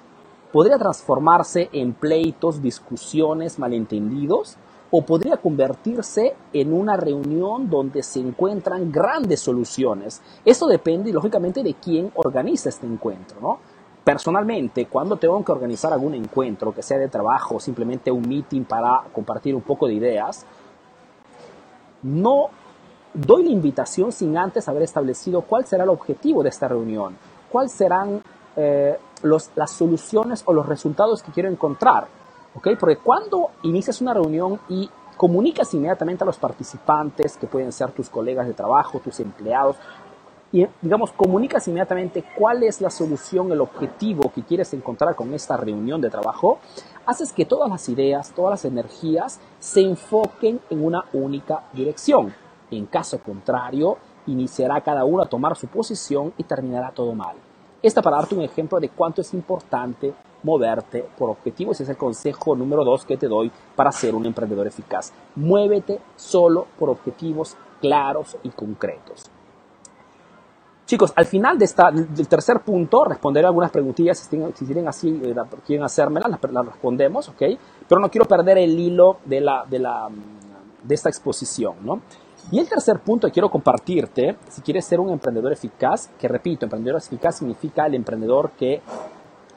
podría 0.52 0.78
transformarse 0.78 1.70
en 1.72 1.94
pleitos, 1.94 2.62
discusiones, 2.62 3.58
malentendidos, 3.58 4.58
o 4.92 5.02
podría 5.02 5.38
convertirse 5.38 6.36
en 6.54 6.72
una 6.72 6.98
reunión 6.98 7.68
donde 7.68 8.04
se 8.04 8.20
encuentran 8.20 8.92
grandes 8.92 9.40
soluciones. 9.40 10.22
Eso 10.46 10.68
depende, 10.68 11.12
lógicamente, 11.12 11.64
de 11.64 11.74
quién 11.74 12.12
organiza 12.14 12.70
este 12.70 12.86
encuentro, 12.86 13.38
¿no? 13.42 13.58
Personalmente, 14.04 14.86
cuando 14.86 15.16
tengo 15.16 15.44
que 15.44 15.52
organizar 15.52 15.94
algún 15.94 16.14
encuentro, 16.14 16.76
que 16.76 16.84
sea 16.84 17.00
de 17.00 17.08
trabajo 17.08 17.60
simplemente 17.60 18.12
un 18.12 18.28
meeting 18.30 18.66
para 18.66 19.02
compartir 19.12 19.56
un 19.56 19.62
poco 19.64 19.88
de 19.88 19.96
ideas, 19.96 20.46
no 22.04 22.50
doy 23.13 23.44
la 23.44 23.51
invitación 23.51 24.12
sin 24.12 24.38
antes 24.38 24.68
haber 24.68 24.84
establecido 24.84 25.41
cuál 25.41 25.65
será 25.65 25.84
el 25.84 25.89
objetivo 25.89 26.44
de 26.44 26.50
esta 26.50 26.68
reunión, 26.68 27.18
cuáles 27.50 27.72
serán 27.72 28.24
eh, 28.56 28.98
las 29.24 29.72
soluciones 29.72 30.44
o 30.46 30.53
los 30.53 30.65
resultados 30.65 31.22
que 31.22 31.32
quiero 31.32 31.50
encontrar. 31.50 32.08
¿okay? 32.56 32.75
Porque 32.75 32.98
cuando 32.98 33.51
inicias 33.63 34.01
una 34.01 34.13
reunión 34.13 34.60
y 34.70 34.89
comunicas 35.18 35.74
inmediatamente 35.74 36.24
a 36.24 36.27
los 36.27 36.38
participantes, 36.38 37.38
que 37.38 37.48
pueden 37.48 37.72
ser 37.72 37.91
tus 37.91 38.10
colegas 38.10 38.48
de 38.48 38.53
trabajo, 38.53 39.00
tus 39.00 39.20
empleados, 39.20 39.75
y 40.53 40.68
digamos, 40.82 41.13
comunicas 41.13 41.65
inmediatamente 41.68 42.25
cuál 42.38 42.63
es 42.63 42.82
la 42.82 42.89
solución, 42.89 43.51
el 43.51 43.62
objetivo 43.62 44.32
que 44.34 44.44
quieres 44.44 44.74
encontrar 44.74 45.15
con 45.15 45.34
esta 45.34 45.56
reunión 45.56 46.01
de 46.01 46.10
trabajo, 46.10 46.60
haces 47.06 47.32
que 47.32 47.46
todas 47.46 47.70
las 47.70 47.88
ideas, 47.88 48.34
todas 48.36 48.51
las 48.51 48.65
energías 48.65 49.39
se 49.60 49.82
enfoquen 49.82 50.60
en 50.70 50.84
una 50.84 51.06
única 51.13 51.63
dirección. 51.72 52.34
En 52.72 52.86
caso 52.86 53.20
contrario, 53.20 53.98
iniciará 54.28 54.82
cada 54.82 55.06
uno 55.06 55.24
a 55.24 55.28
tomar 55.28 55.56
su 55.56 55.68
posición 55.68 56.34
y 56.38 56.44
terminará 56.44 56.92
todo 56.92 57.13
mal. 57.13 57.36
Esta 57.84 58.01
para 58.01 58.18
darte 58.18 58.36
un 58.36 58.42
ejemplo 58.42 58.80
de 58.80 58.90
cuánto 58.90 59.22
es 59.22 59.34
importante 59.34 60.13
moverte 60.44 61.08
por 61.18 61.30
objetivos. 61.30 61.75
Ese 61.75 61.84
es 61.84 61.90
el 61.90 61.98
consejo 61.98 62.56
número 62.56 62.84
dos 62.84 63.06
que 63.06 63.18
te 63.18 63.28
doy 63.28 63.51
para 63.75 63.92
ser 63.92 64.16
un 64.16 64.25
emprendedor 64.25 64.68
eficaz. 64.68 65.12
Muévete 65.36 66.00
solo 66.16 66.68
por 66.78 66.90
objetivos 66.90 67.56
claros 67.80 68.38
y 68.44 68.50
concretos. 68.50 69.30
Chicos, 70.86 71.13
al 71.16 71.25
final 71.25 71.58
de 71.58 71.66
esta, 71.66 71.90
del 71.90 72.28
tercer 72.28 72.60
punto 72.60 73.06
responderé 73.06 73.48
algunas 73.48 73.72
preguntillas 73.72 74.18
si, 74.18 74.28
tienen, 74.66 74.88
así, 74.88 75.22
eh, 75.24 75.34
quieren 75.66 75.86
hacérmelas, 75.86 76.30
las, 76.30 76.66
respondemos, 76.66 77.30
¿ok? 77.30 77.44
Pero 77.88 78.01
no 78.01 78.12
quiero 78.12 78.28
perder 78.28 78.58
el 78.58 78.78
hilo 78.78 79.18
de, 79.24 79.40
la, 79.40 79.66
de, 79.70 79.80
la, 79.80 80.10
de 80.84 80.94
esta 80.94 81.08
exposición, 81.08 81.75
¿no? 81.84 82.01
Y 82.51 82.60
el 82.60 82.67
tercer 82.67 83.00
punto 83.00 83.27
que 83.27 83.34
quiero 83.34 83.50
compartirte, 83.50 84.36
si 84.50 84.62
quieres 84.62 84.84
ser 84.84 85.00
un 85.00 85.10
emprendedor 85.10 85.53
eficaz, 85.53 86.10
que 86.20 86.27
repito, 86.27 86.65
emprendedor 86.65 87.00
eficaz 87.00 87.38
significa 87.38 87.86
el 87.86 87.96
emprendedor 87.96 88.51
que 88.51 88.81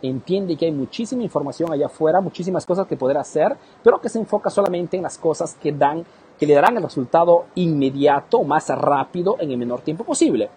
entiende 0.00 0.56
que 0.56 0.66
hay 0.66 0.72
muchísima 0.72 1.24
información 1.24 1.72
allá 1.72 1.86
afuera, 1.86 2.20
muchísimas 2.20 2.64
cosas 2.64 2.86
que 2.86 2.96
poder 2.96 3.16
hacer, 3.16 3.56
pero 3.82 4.00
que 4.00 4.08
se 4.08 4.20
enfoca 4.20 4.48
solamente 4.48 4.96
en 4.96 5.02
las 5.02 5.18
cosas 5.18 5.56
que 5.60 5.72
dan, 5.72 6.04
que 6.38 6.46
le 6.46 6.54
darán 6.54 6.76
el 6.76 6.84
resultado 6.84 7.46
inmediato, 7.56 8.44
más 8.44 8.68
rápido, 8.68 9.36
en 9.40 9.50
el 9.50 9.58
menor 9.58 9.80
tiempo 9.80 10.04
posible. 10.04 10.48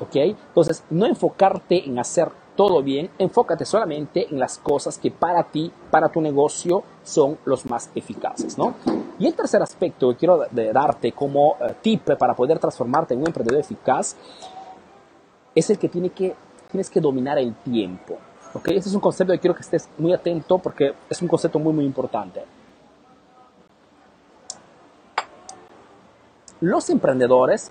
¿ok? 0.00 0.16
Entonces, 0.16 0.84
no 0.90 1.06
enfocarte 1.06 1.88
en 1.88 1.98
hacer 1.98 2.30
todo 2.56 2.82
bien, 2.82 3.10
enfócate 3.18 3.64
solamente 3.64 4.26
en 4.30 4.40
las 4.40 4.58
cosas 4.58 4.98
que 4.98 5.10
para 5.10 5.44
ti, 5.44 5.70
para 5.90 6.08
tu 6.08 6.20
negocio, 6.20 6.82
son 7.04 7.38
los 7.44 7.66
más 7.66 7.90
eficaces, 7.94 8.56
¿no? 8.58 8.74
Y 9.18 9.26
el 9.26 9.34
tercer 9.34 9.62
aspecto 9.62 10.10
que 10.10 10.16
quiero 10.16 10.46
darte 10.50 11.12
como 11.12 11.56
eh, 11.60 11.74
tip 11.82 12.10
para 12.18 12.34
poder 12.34 12.58
transformarte 12.58 13.14
en 13.14 13.20
un 13.20 13.26
emprendedor 13.28 13.60
eficaz 13.60 14.16
es 15.54 15.70
el 15.70 15.78
que, 15.78 15.88
tiene 15.88 16.10
que 16.10 16.34
tienes 16.70 16.90
que 16.90 17.00
dominar 17.00 17.38
el 17.38 17.54
tiempo, 17.56 18.16
¿ok? 18.54 18.68
Este 18.68 18.88
es 18.88 18.94
un 18.94 19.00
concepto 19.00 19.32
que 19.32 19.38
quiero 19.38 19.54
que 19.54 19.62
estés 19.62 19.88
muy 19.98 20.12
atento 20.12 20.58
porque 20.58 20.94
es 21.08 21.22
un 21.22 21.28
concepto 21.28 21.58
muy, 21.58 21.72
muy 21.72 21.84
importante. 21.84 22.44
Los 26.60 26.88
emprendedores 26.88 27.70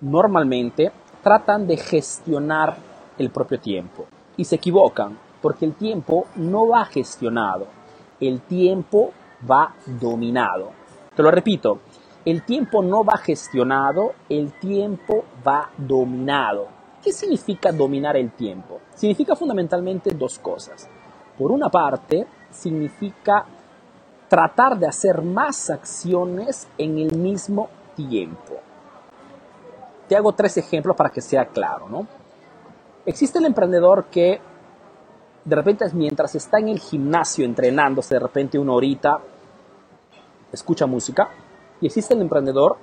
normalmente 0.00 0.92
tratan 1.22 1.66
de 1.66 1.76
gestionar 1.76 2.87
el 3.18 3.30
propio 3.30 3.60
tiempo 3.60 4.06
y 4.36 4.44
se 4.44 4.56
equivocan 4.56 5.18
porque 5.42 5.64
el 5.64 5.74
tiempo 5.74 6.26
no 6.36 6.68
va 6.68 6.84
gestionado, 6.84 7.66
el 8.20 8.40
tiempo 8.42 9.12
va 9.48 9.74
dominado. 9.86 10.70
Te 11.14 11.22
lo 11.22 11.30
repito, 11.30 11.80
el 12.24 12.44
tiempo 12.44 12.82
no 12.82 13.04
va 13.04 13.16
gestionado, 13.18 14.14
el 14.28 14.52
tiempo 14.52 15.24
va 15.46 15.70
dominado. 15.76 16.68
¿Qué 17.02 17.12
significa 17.12 17.72
dominar 17.72 18.16
el 18.16 18.32
tiempo? 18.32 18.80
Significa 18.94 19.36
fundamentalmente 19.36 20.10
dos 20.10 20.38
cosas. 20.38 20.88
Por 21.38 21.52
una 21.52 21.68
parte, 21.68 22.26
significa 22.50 23.46
tratar 24.28 24.78
de 24.78 24.86
hacer 24.86 25.22
más 25.22 25.70
acciones 25.70 26.68
en 26.76 26.98
el 26.98 27.16
mismo 27.16 27.68
tiempo. 27.94 28.54
Te 30.08 30.16
hago 30.16 30.32
tres 30.32 30.56
ejemplos 30.56 30.96
para 30.96 31.10
que 31.10 31.20
sea 31.20 31.46
claro, 31.46 31.88
¿no? 31.88 32.06
Existe 33.08 33.38
el 33.38 33.46
emprendedor 33.46 34.08
que 34.10 34.38
de 35.42 35.56
repente 35.56 35.86
mientras 35.94 36.34
está 36.34 36.58
en 36.58 36.68
el 36.68 36.78
gimnasio 36.78 37.46
entrenándose 37.46 38.16
de 38.16 38.20
repente 38.20 38.58
una 38.58 38.74
horita, 38.74 39.18
escucha 40.52 40.84
música. 40.84 41.30
Y 41.80 41.86
existe 41.86 42.12
el 42.12 42.20
emprendedor 42.20 42.76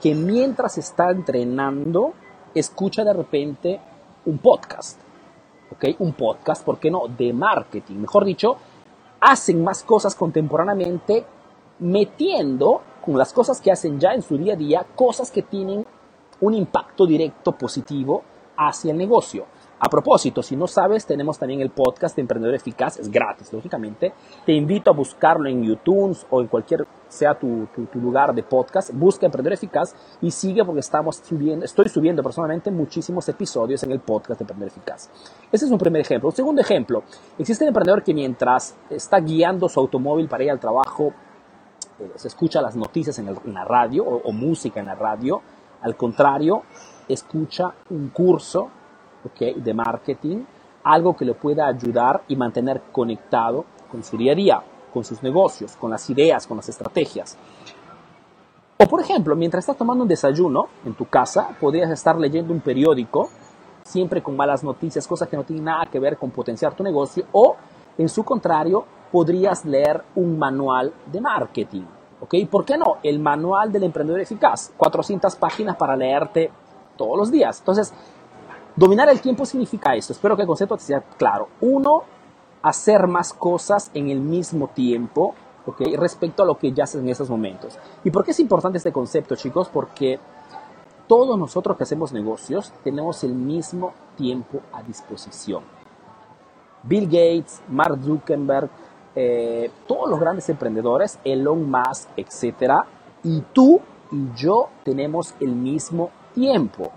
que 0.00 0.14
mientras 0.14 0.78
está 0.78 1.10
entrenando, 1.10 2.12
escucha 2.54 3.02
de 3.02 3.12
repente 3.12 3.80
un 4.24 4.38
podcast. 4.38 5.00
¿Ok? 5.72 5.96
Un 5.98 6.12
podcast, 6.12 6.64
¿por 6.64 6.78
qué 6.78 6.88
no? 6.88 7.08
De 7.08 7.32
marketing. 7.32 7.96
Mejor 7.96 8.24
dicho, 8.24 8.54
hacen 9.20 9.64
más 9.64 9.82
cosas 9.82 10.14
contemporáneamente 10.14 11.24
metiendo 11.80 12.82
con 13.04 13.18
las 13.18 13.32
cosas 13.32 13.60
que 13.60 13.72
hacen 13.72 13.98
ya 13.98 14.14
en 14.14 14.22
su 14.22 14.38
día 14.38 14.52
a 14.52 14.56
día, 14.56 14.86
cosas 14.94 15.32
que 15.32 15.42
tienen 15.42 15.84
un 16.40 16.54
impacto 16.54 17.04
directo 17.04 17.50
positivo 17.50 18.22
hacia 18.56 18.92
el 18.92 18.98
negocio. 18.98 19.46
A 19.84 19.88
propósito, 19.88 20.44
si 20.44 20.54
no 20.54 20.68
sabes, 20.68 21.04
tenemos 21.06 21.40
también 21.40 21.60
el 21.60 21.70
podcast 21.70 22.14
de 22.14 22.22
Emprendedor 22.22 22.54
Eficaz, 22.54 23.00
es 23.00 23.10
gratis, 23.10 23.52
lógicamente. 23.52 24.12
Te 24.46 24.52
invito 24.52 24.92
a 24.92 24.94
buscarlo 24.94 25.48
en 25.48 25.64
YouTube 25.64 26.16
o 26.30 26.40
en 26.40 26.46
cualquier 26.46 26.86
sea 27.08 27.34
tu, 27.34 27.66
lugar 27.94 28.32
de 28.32 28.44
podcast. 28.44 28.92
Busca 28.92 29.26
Emprendedor 29.26 29.54
Eficaz 29.54 29.96
y 30.20 30.30
sigue 30.30 30.64
porque 30.64 30.78
estamos 30.78 31.16
subiendo, 31.16 31.64
estoy 31.64 31.88
subiendo 31.88 32.22
personalmente 32.22 32.70
muchísimos 32.70 33.28
episodios 33.28 33.82
en 33.82 33.90
el 33.90 33.98
podcast 33.98 34.38
de 34.38 34.44
Emprendedor 34.44 34.68
Eficaz. 34.70 35.10
Ese 35.50 35.64
es 35.64 35.70
un 35.72 35.78
primer 35.78 36.02
ejemplo. 36.02 36.28
Un 36.28 36.36
segundo 36.36 36.60
ejemplo, 36.60 37.02
existe 37.36 37.64
el 37.64 37.70
emprendedor 37.70 38.04
que 38.04 38.14
mientras 38.14 38.76
está 38.88 39.18
guiando 39.18 39.68
su 39.68 39.80
automóvil 39.80 40.28
para 40.28 40.44
ir 40.44 40.52
al 40.52 40.60
trabajo, 40.60 41.12
eh, 41.98 42.12
se 42.14 42.28
escucha 42.28 42.62
las 42.62 42.76
noticias 42.76 43.18
en, 43.18 43.36
la 43.52 43.64
radio 43.64 44.04
o 44.04 44.30
música 44.30 44.78
en 44.78 44.86
la 44.86 44.94
radio 44.94 45.42
al 45.82 45.96
contrario, 45.96 46.62
escucha 47.08 47.74
un 47.90 48.10
curso 48.10 48.70
de 49.38 49.74
marketing, 49.74 50.44
algo 50.84 51.16
que 51.16 51.24
le 51.24 51.34
pueda 51.34 51.66
ayudar 51.66 52.22
y 52.28 52.36
mantener 52.36 52.82
conectado 52.92 53.64
con 53.90 54.02
su 54.02 54.16
día 54.16 54.32
a 54.32 54.34
día, 54.34 54.62
con 54.92 55.04
sus 55.04 55.22
negocios, 55.22 55.76
con 55.76 55.90
las 55.90 56.08
ideas, 56.10 56.46
con 56.46 56.56
las 56.56 56.68
estrategias. 56.68 57.36
O 58.78 58.86
por 58.86 59.00
ejemplo, 59.00 59.36
mientras 59.36 59.62
estás 59.62 59.76
tomando 59.76 60.02
un 60.02 60.08
desayuno 60.08 60.66
en 60.84 60.94
tu 60.94 61.06
casa, 61.06 61.50
podrías 61.60 61.90
estar 61.90 62.18
leyendo 62.18 62.52
un 62.52 62.60
periódico, 62.60 63.30
siempre 63.84 64.22
con 64.22 64.36
malas 64.36 64.64
noticias, 64.64 65.06
cosas 65.06 65.28
que 65.28 65.36
no 65.36 65.44
tienen 65.44 65.64
nada 65.64 65.86
que 65.86 66.00
ver 66.00 66.16
con 66.16 66.30
potenciar 66.30 66.74
tu 66.74 66.82
negocio, 66.82 67.26
o 67.32 67.56
en 67.98 68.08
su 68.08 68.24
contrario, 68.24 68.84
podrías 69.12 69.64
leer 69.64 70.02
un 70.16 70.38
manual 70.38 70.92
de 71.12 71.20
marketing 71.20 71.84
¿Ok? 72.22 72.36
¿Por 72.48 72.64
qué 72.64 72.78
no? 72.78 72.98
El 73.02 73.18
manual 73.18 73.72
del 73.72 73.82
emprendedor 73.82 74.20
eficaz, 74.20 74.72
400 74.76 75.34
páginas 75.34 75.76
para 75.76 75.96
leerte 75.96 76.52
todos 76.96 77.18
los 77.18 77.32
días. 77.32 77.58
Entonces, 77.58 77.92
dominar 78.76 79.08
el 79.08 79.20
tiempo 79.20 79.44
significa 79.44 79.94
esto. 79.94 80.12
Espero 80.12 80.36
que 80.36 80.42
el 80.42 80.48
concepto 80.48 80.78
sea 80.78 81.00
claro. 81.00 81.48
Uno, 81.60 82.02
hacer 82.62 83.06
más 83.06 83.32
cosas 83.32 83.90
en 83.94 84.08
el 84.08 84.20
mismo 84.20 84.68
tiempo, 84.68 85.34
¿ok? 85.66 85.80
Respecto 85.96 86.42
a 86.42 86.46
lo 86.46 86.58
que 86.58 86.72
ya 86.72 86.84
haces 86.84 87.00
en 87.00 87.08
esos 87.08 87.28
momentos. 87.28 87.78
¿Y 88.04 88.10
por 88.10 88.24
qué 88.24 88.30
es 88.30 88.40
importante 88.40 88.78
este 88.78 88.92
concepto, 88.92 89.36
chicos? 89.36 89.68
Porque 89.68 90.18
todos 91.06 91.38
nosotros 91.38 91.76
que 91.76 91.82
hacemos 91.82 92.12
negocios 92.12 92.72
tenemos 92.84 93.24
el 93.24 93.34
mismo 93.34 93.92
tiempo 94.16 94.60
a 94.72 94.82
disposición. 94.82 95.62
Bill 96.84 97.06
Gates, 97.06 97.60
Mark 97.68 97.98
Zuckerberg, 98.02 98.70
eh, 99.14 99.70
todos 99.86 100.08
los 100.08 100.18
grandes 100.18 100.48
emprendedores, 100.48 101.18
Elon 101.24 101.70
Musk, 101.70 102.08
etcétera, 102.16 102.86
y 103.22 103.42
tú 103.52 103.80
y 104.10 104.28
yo 104.36 104.68
tenemos 104.84 105.34
el 105.40 105.52
mismo 105.52 106.10
tiempo. 106.34 106.92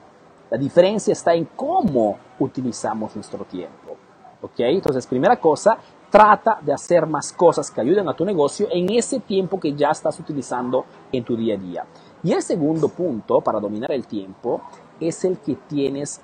La 0.55 0.61
diferencia 0.61 1.11
está 1.11 1.33
en 1.33 1.49
cómo 1.53 2.17
utilizamos 2.39 3.13
nuestro 3.13 3.43
tiempo. 3.43 3.97
¿Ok? 4.41 4.53
Entonces, 4.59 5.05
primera 5.05 5.35
cosa, 5.35 5.77
trata 6.09 6.59
de 6.61 6.71
hacer 6.71 7.05
más 7.05 7.33
cosas 7.33 7.69
que 7.69 7.81
ayuden 7.81 8.07
a 8.07 8.13
tu 8.13 8.23
negocio 8.23 8.69
en 8.71 8.89
ese 8.89 9.19
tiempo 9.19 9.59
que 9.59 9.73
ya 9.73 9.89
estás 9.89 10.17
utilizando 10.17 10.85
en 11.11 11.25
tu 11.25 11.35
día 11.35 11.55
a 11.55 11.57
día. 11.57 11.85
Y 12.23 12.31
el 12.31 12.41
segundo 12.41 12.87
punto 12.87 13.41
para 13.41 13.59
dominar 13.59 13.91
el 13.91 14.07
tiempo 14.07 14.61
es 14.97 15.25
el 15.25 15.39
que 15.39 15.55
tienes 15.55 16.21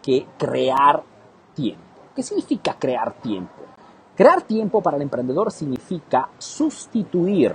que 0.00 0.26
crear 0.38 1.02
tiempo. 1.52 1.84
¿Qué 2.16 2.22
significa 2.22 2.78
crear 2.78 3.12
tiempo? 3.12 3.60
Crear 4.16 4.40
tiempo 4.40 4.80
para 4.80 4.96
el 4.96 5.02
emprendedor 5.02 5.52
significa 5.52 6.30
sustituir 6.38 7.54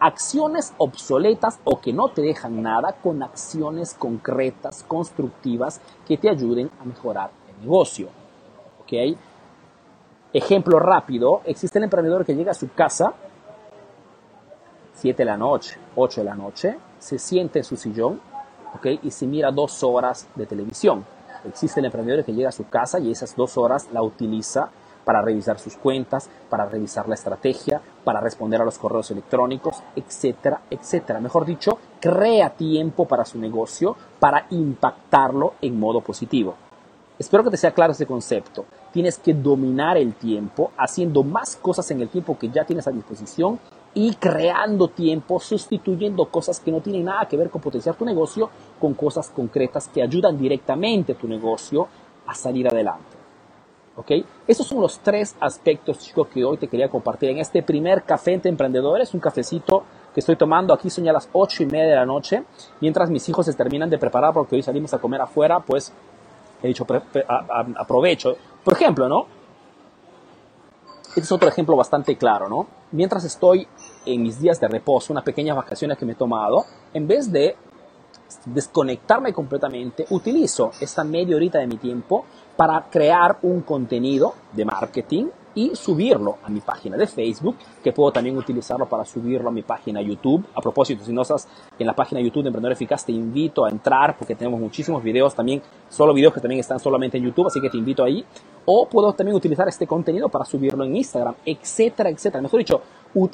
acciones 0.00 0.72
obsoletas 0.78 1.58
o 1.64 1.80
que 1.80 1.92
no 1.92 2.08
te 2.08 2.22
dejan 2.22 2.62
nada 2.62 2.92
con 2.92 3.22
acciones 3.22 3.94
concretas, 3.94 4.84
constructivas, 4.86 5.80
que 6.06 6.16
te 6.16 6.28
ayuden 6.28 6.70
a 6.80 6.84
mejorar 6.84 7.30
el 7.48 7.62
negocio. 7.62 8.08
¿Ok? 8.80 9.16
Ejemplo 10.32 10.78
rápido, 10.78 11.40
existe 11.44 11.78
el 11.78 11.84
emprendedor 11.84 12.24
que 12.24 12.34
llega 12.34 12.50
a 12.50 12.54
su 12.54 12.70
casa, 12.72 13.14
7 14.94 15.16
de 15.16 15.24
la 15.24 15.36
noche, 15.36 15.78
8 15.96 16.20
de 16.20 16.24
la 16.24 16.34
noche, 16.34 16.78
se 16.98 17.18
siente 17.18 17.60
en 17.60 17.64
su 17.64 17.76
sillón, 17.76 18.20
¿ok? 18.74 18.86
Y 19.02 19.10
se 19.10 19.26
mira 19.26 19.50
dos 19.50 19.82
horas 19.82 20.28
de 20.34 20.44
televisión. 20.44 21.04
Existe 21.44 21.80
el 21.80 21.86
emprendedor 21.86 22.24
que 22.24 22.32
llega 22.32 22.48
a 22.48 22.52
su 22.52 22.68
casa 22.68 22.98
y 22.98 23.10
esas 23.10 23.36
dos 23.36 23.56
horas 23.56 23.88
la 23.92 24.02
utiliza 24.02 24.70
para 25.08 25.22
revisar 25.22 25.58
sus 25.58 25.78
cuentas, 25.78 26.28
para 26.50 26.66
revisar 26.66 27.08
la 27.08 27.14
estrategia, 27.14 27.80
para 28.04 28.20
responder 28.20 28.60
a 28.60 28.64
los 28.66 28.78
correos 28.78 29.10
electrónicos, 29.10 29.82
etcétera, 29.96 30.60
etcétera. 30.68 31.18
Mejor 31.18 31.46
dicho, 31.46 31.78
crea 31.98 32.50
tiempo 32.50 33.08
para 33.08 33.24
su 33.24 33.38
negocio 33.38 33.96
para 34.20 34.44
impactarlo 34.50 35.54
en 35.62 35.80
modo 35.80 36.02
positivo. 36.02 36.56
Espero 37.18 37.42
que 37.42 37.48
te 37.48 37.56
sea 37.56 37.70
claro 37.70 37.92
este 37.92 38.04
concepto. 38.04 38.66
Tienes 38.92 39.16
que 39.16 39.32
dominar 39.32 39.96
el 39.96 40.12
tiempo 40.12 40.72
haciendo 40.76 41.22
más 41.22 41.56
cosas 41.56 41.90
en 41.90 42.02
el 42.02 42.10
tiempo 42.10 42.36
que 42.38 42.50
ya 42.50 42.66
tienes 42.66 42.86
a 42.86 42.90
disposición 42.90 43.58
y 43.94 44.14
creando 44.16 44.88
tiempo, 44.88 45.40
sustituyendo 45.40 46.26
cosas 46.26 46.60
que 46.60 46.70
no 46.70 46.82
tienen 46.82 47.06
nada 47.06 47.26
que 47.26 47.38
ver 47.38 47.48
con 47.48 47.62
potenciar 47.62 47.94
tu 47.94 48.04
negocio 48.04 48.50
con 48.78 48.92
cosas 48.92 49.30
concretas 49.30 49.88
que 49.88 50.02
ayudan 50.02 50.36
directamente 50.36 51.12
a 51.12 51.18
tu 51.18 51.26
negocio 51.26 51.88
a 52.26 52.34
salir 52.34 52.68
adelante. 52.68 53.17
¿Ok? 53.98 54.12
Esos 54.46 54.64
son 54.64 54.80
los 54.80 55.00
tres 55.00 55.34
aspectos, 55.40 55.98
chicos, 55.98 56.28
que 56.28 56.44
hoy 56.44 56.56
te 56.56 56.68
quería 56.68 56.88
compartir 56.88 57.30
en 57.30 57.38
este 57.38 57.64
primer 57.64 58.04
café 58.04 58.32
entre 58.32 58.48
emprendedores, 58.48 59.12
un 59.12 59.18
cafecito 59.18 59.82
que 60.14 60.20
estoy 60.20 60.36
tomando 60.36 60.72
aquí 60.72 60.88
son 60.88 61.02
ya 61.02 61.12
las 61.12 61.28
ocho 61.32 61.64
y 61.64 61.66
media 61.66 61.88
de 61.88 61.96
la 61.96 62.06
noche, 62.06 62.44
mientras 62.80 63.10
mis 63.10 63.28
hijos 63.28 63.46
se 63.46 63.54
terminan 63.54 63.90
de 63.90 63.98
preparar 63.98 64.32
porque 64.32 64.54
hoy 64.54 64.62
salimos 64.62 64.94
a 64.94 64.98
comer 64.98 65.20
afuera, 65.20 65.58
pues 65.58 65.92
he 66.62 66.68
dicho 66.68 66.86
aprovecho. 67.76 68.36
Por 68.62 68.74
ejemplo, 68.74 69.08
¿no? 69.08 69.26
Este 71.08 71.20
es 71.20 71.32
otro 71.32 71.48
ejemplo 71.48 71.74
bastante 71.74 72.16
claro, 72.16 72.48
¿no? 72.48 72.68
Mientras 72.92 73.24
estoy 73.24 73.66
en 74.06 74.22
mis 74.22 74.40
días 74.40 74.60
de 74.60 74.68
reposo, 74.68 75.12
unas 75.12 75.24
pequeñas 75.24 75.56
vacaciones 75.56 75.98
que 75.98 76.06
me 76.06 76.12
he 76.12 76.14
tomado, 76.14 76.64
en 76.94 77.08
vez 77.08 77.32
de 77.32 77.56
desconectarme 78.44 79.32
completamente, 79.32 80.06
utilizo 80.10 80.70
esta 80.80 81.02
media 81.02 81.34
horita 81.34 81.58
de 81.58 81.66
mi 81.66 81.78
tiempo 81.78 82.24
para 82.58 82.82
crear 82.90 83.38
un 83.42 83.60
contenido 83.60 84.34
de 84.52 84.64
marketing 84.64 85.26
y 85.54 85.76
subirlo 85.76 86.38
a 86.42 86.48
mi 86.48 86.58
página 86.60 86.96
de 86.96 87.06
Facebook, 87.06 87.54
que 87.84 87.92
puedo 87.92 88.10
también 88.10 88.36
utilizarlo 88.36 88.88
para 88.88 89.04
subirlo 89.04 89.48
a 89.48 89.52
mi 89.52 89.62
página 89.62 90.02
YouTube. 90.02 90.44
A 90.56 90.60
propósito, 90.60 91.04
si 91.04 91.12
no 91.12 91.22
estás 91.22 91.46
en 91.78 91.86
la 91.86 91.94
página 91.94 92.20
YouTube 92.20 92.42
de 92.42 92.48
Emprendedor 92.48 92.72
Eficaz, 92.72 93.04
te 93.04 93.12
invito 93.12 93.64
a 93.64 93.70
entrar 93.70 94.18
porque 94.18 94.34
tenemos 94.34 94.58
muchísimos 94.58 95.04
videos 95.04 95.36
también, 95.36 95.62
solo 95.88 96.12
videos 96.12 96.34
que 96.34 96.40
también 96.40 96.58
están 96.58 96.80
solamente 96.80 97.16
en 97.16 97.26
YouTube, 97.26 97.46
así 97.46 97.60
que 97.60 97.70
te 97.70 97.76
invito 97.76 98.02
ahí. 98.02 98.24
O 98.66 98.88
puedo 98.88 99.12
también 99.12 99.36
utilizar 99.36 99.68
este 99.68 99.86
contenido 99.86 100.28
para 100.28 100.44
subirlo 100.44 100.82
en 100.82 100.96
Instagram, 100.96 101.36
etcétera, 101.46 102.10
etcétera. 102.10 102.42
Mejor 102.42 102.58
dicho, 102.58 102.82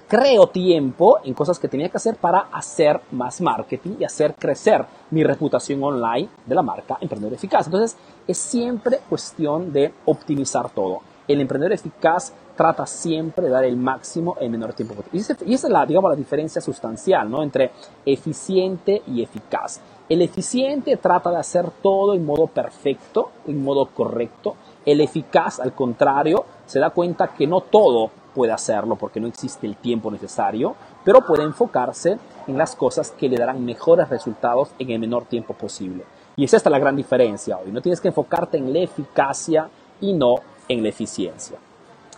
creo 0.09 0.47
tiempo 0.49 1.19
en 1.25 1.35
cosas 1.35 1.59
que 1.59 1.69
tenía 1.69 1.89
que 1.89 1.97
hacer 1.97 2.17
para 2.17 2.49
hacer 2.53 3.01
más 3.11 3.41
marketing 3.41 3.97
y 4.01 4.05
hacer 4.05 4.35
crecer 4.35 4.85
mi 5.11 5.23
reputación 5.25 5.83
online 5.83 6.29
de 6.47 6.55
la 6.55 6.63
marca 6.63 6.99
Emprendedor 7.01 7.35
Eficaz. 7.35 7.67
Entonces, 7.67 7.97
es 8.27 8.39
siempre 8.39 9.01
cuestión 9.09 9.73
de 9.73 9.93
optimizar 10.07 10.71
todo 10.71 11.01
el 11.27 11.41
emprendedor 11.41 11.73
eficaz 11.73 12.33
trata 12.57 12.87
siempre 12.87 13.45
de 13.45 13.51
dar 13.51 13.65
el 13.65 13.77
máximo 13.77 14.37
en 14.41 14.53
menor 14.53 14.75
tiempo 14.75 14.95
Y 15.13 15.19
esa 15.19 15.35
es 15.43 15.65
la, 15.65 15.87
digamos, 15.87 16.11
la 16.11 16.17
diferencia 16.17 16.61
sustancial 16.61 17.31
¿no? 17.31 17.43
entre 17.43 17.73
eficiente 18.05 19.03
y 19.07 19.23
eficaz. 19.23 19.81
El 20.09 20.23
eficiente 20.23 20.97
trata 20.99 21.31
de 21.31 21.39
hacer 21.39 21.71
todo 21.83 22.15
en 22.15 22.25
modo 22.25 22.47
perfecto, 22.47 23.31
en 23.47 23.65
modo 23.65 23.87
correcto. 23.87 24.55
El 24.85 25.01
eficaz, 25.01 25.61
al 25.61 25.73
contrario, 25.73 26.45
se 26.67 26.79
da 26.79 26.91
cuenta 26.91 27.29
que 27.29 27.47
no 27.47 27.63
todo 27.63 28.11
puede 28.35 28.53
hacerlo 28.53 28.97
porque 28.97 29.21
no 29.21 29.27
existe 29.27 29.67
el 29.67 29.77
tiempo 29.77 30.11
necesario, 30.11 30.75
pero 31.05 31.25
puede 31.25 31.45
enfocarse 31.45 32.19
en 32.47 32.59
las 32.59 32.75
cosas 32.77 33.11
que 33.13 33.29
le 33.29 33.37
darán 33.37 33.65
mejores 33.65 34.09
resultados 34.09 34.71
en 34.79 34.91
el 34.91 34.99
menor 34.99 35.25
tiempo 35.25 35.55
posible. 35.55 36.05
Y 36.37 36.45
es 36.45 36.55
esta 36.55 36.69
la 36.69 36.79
gran 36.79 36.97
diferencia 36.97 37.57
hoy. 37.57 37.71
No 37.71 37.81
tienes 37.81 38.01
que 38.01 38.09
enfocarte 38.09 38.59
en 38.59 38.73
la 38.73 38.81
eficacia 38.81 39.69
y 40.01 40.13
no 40.13 40.37
en 40.69 40.83
la 40.83 40.89
eficiencia. 40.89 41.59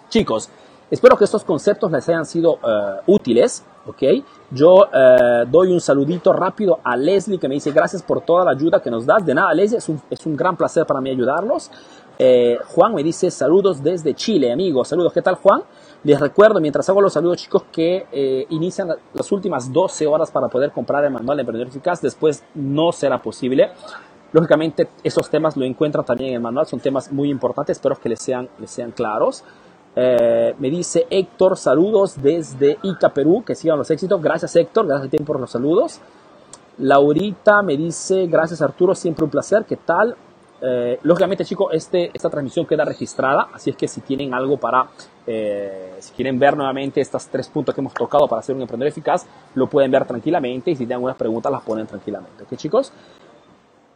Chicos, 0.09 0.49
espero 0.91 1.17
que 1.17 1.25
estos 1.25 1.45
conceptos 1.45 1.91
les 1.93 2.09
hayan 2.09 2.25
sido 2.25 2.55
eh, 2.55 3.01
útiles. 3.07 3.63
¿ok? 3.87 4.03
Yo 4.51 4.87
eh, 4.93 5.45
doy 5.49 5.73
un 5.73 5.81
saludito 5.81 6.33
rápido 6.33 6.81
a 6.83 6.97
Leslie 6.97 7.39
que 7.39 7.49
me 7.49 7.55
dice 7.55 7.71
gracias 7.73 8.03
por 8.03 8.21
toda 8.23 8.45
la 8.45 8.53
ayuda 8.53 8.81
que 8.81 8.91
nos 8.91 9.05
das. 9.07 9.25
De 9.25 9.35
nada, 9.35 9.53
Leslie, 9.53 9.79
es 9.79 9.89
un, 9.89 10.01
es 10.11 10.21
gran 10.25 10.57
placer 10.57 10.87
para 10.87 11.01
mí 11.01 11.11
ayudarlos. 11.11 11.71
Eh, 12.19 12.59
Juan 12.69 12.95
me 12.95 13.03
dice 13.03 13.31
saludos 13.31 13.83
desde 13.83 14.15
Chile, 14.15 14.53
amigos. 14.53 14.89
Saludos, 14.89 15.13
¿qué 15.13 15.23
tal 15.23 15.35
Juan? 15.37 15.63
Les 16.07 16.21
recuerdo 16.21 16.61
mientras 16.61 16.89
hago 16.89 17.01
los 17.01 17.15
saludos, 17.15 17.39
chicos, 17.39 17.65
que 17.73 18.47
inician 18.51 18.91
las 19.13 19.33
últimas 19.33 19.73
12 19.73 20.07
horas 20.07 20.31
para 20.31 20.47
poder 20.47 20.71
comprar 20.71 21.05
el 21.05 21.11
manual 21.11 21.37
de 21.37 21.41
Emprendedor 21.41 21.67
Eficaz. 21.67 22.01
Después 22.01 22.45
no 22.55 22.93
será 22.93 23.21
posible. 23.21 23.73
Lógicamente, 24.31 24.89
esos 25.03 25.29
temas 25.29 25.57
lo 25.57 25.65
encuentran 25.65 26.05
también 26.05 26.31
en 26.31 26.37
el 26.37 26.43
manual, 26.43 26.65
son 26.65 26.79
temas 26.79 27.11
muy 27.11 27.29
importantes, 27.29 27.77
espero 27.77 27.97
que 27.97 28.09
les 28.09 28.21
sean, 28.21 28.49
les 28.61 28.71
sean 28.71 28.93
claros. 28.93 29.43
Eh, 29.97 30.55
me 30.61 30.71
dice 30.71 31.09
Héctor, 31.11 31.57
saludos 31.57 32.23
desde 32.23 32.79
Ica, 32.85 33.09
Perú, 33.09 33.43
que 33.45 33.57
sigan 33.57 33.77
los 33.77 33.91
éxitos. 33.91 34.23
Gracias 34.23 34.55
Héctor, 34.55 34.87
gracias 34.87 35.09
a 35.09 35.11
ti 35.11 35.19
por 35.25 35.41
los 35.41 35.51
saludos. 35.51 36.01
Laurita 36.79 37.63
me 37.63 37.77
dice, 37.77 38.29
gracias 38.29 38.63
Arturo, 38.63 38.95
siempre 38.95 39.25
un 39.25 39.31
placer, 39.31 39.65
¿qué 39.65 39.77
tal? 39.77 40.15
Eh, 40.61 40.99
lógicamente 41.03 41.45
chicos, 41.45 41.69
este, 41.73 42.11
esta 42.15 42.31
transmisión 42.31 42.67
queda 42.67 42.85
registrada, 42.85 43.49
así 43.53 43.71
es 43.71 43.77
que 43.77 43.87
si 43.87 44.01
tienen 44.01 44.33
algo 44.33 44.57
para, 44.57 44.87
eh, 45.27 45.95
si 45.99 46.13
quieren 46.13 46.39
ver 46.39 46.57
nuevamente 46.57 47.01
estos 47.01 47.27
tres 47.27 47.49
puntos 47.49 47.75
que 47.75 47.81
hemos 47.81 47.93
tocado 47.93 48.27
para 48.27 48.43
ser 48.43 48.55
un 48.55 48.63
emprendedor 48.63 48.89
eficaz, 48.89 49.27
lo 49.55 49.67
pueden 49.67 49.91
ver 49.91 50.07
tranquilamente 50.07 50.71
y 50.71 50.75
si 50.75 50.79
tienen 50.79 50.95
algunas 50.95 51.17
preguntas 51.17 51.53
las 51.53 51.63
ponen 51.63 51.87
tranquilamente. 51.87 52.45
¿Ok 52.45 52.57
chicos? 52.57 52.93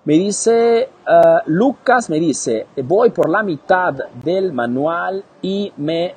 Me 0.05 0.14
dice, 0.14 0.88
uh, 1.07 1.40
Lucas 1.46 2.09
me 2.09 2.18
dice, 2.18 2.66
voy 2.85 3.11
por 3.11 3.29
la 3.29 3.42
mitad 3.42 3.92
del 4.25 4.53
manual 4.53 5.23
y 5.42 5.73
me 5.77 6.14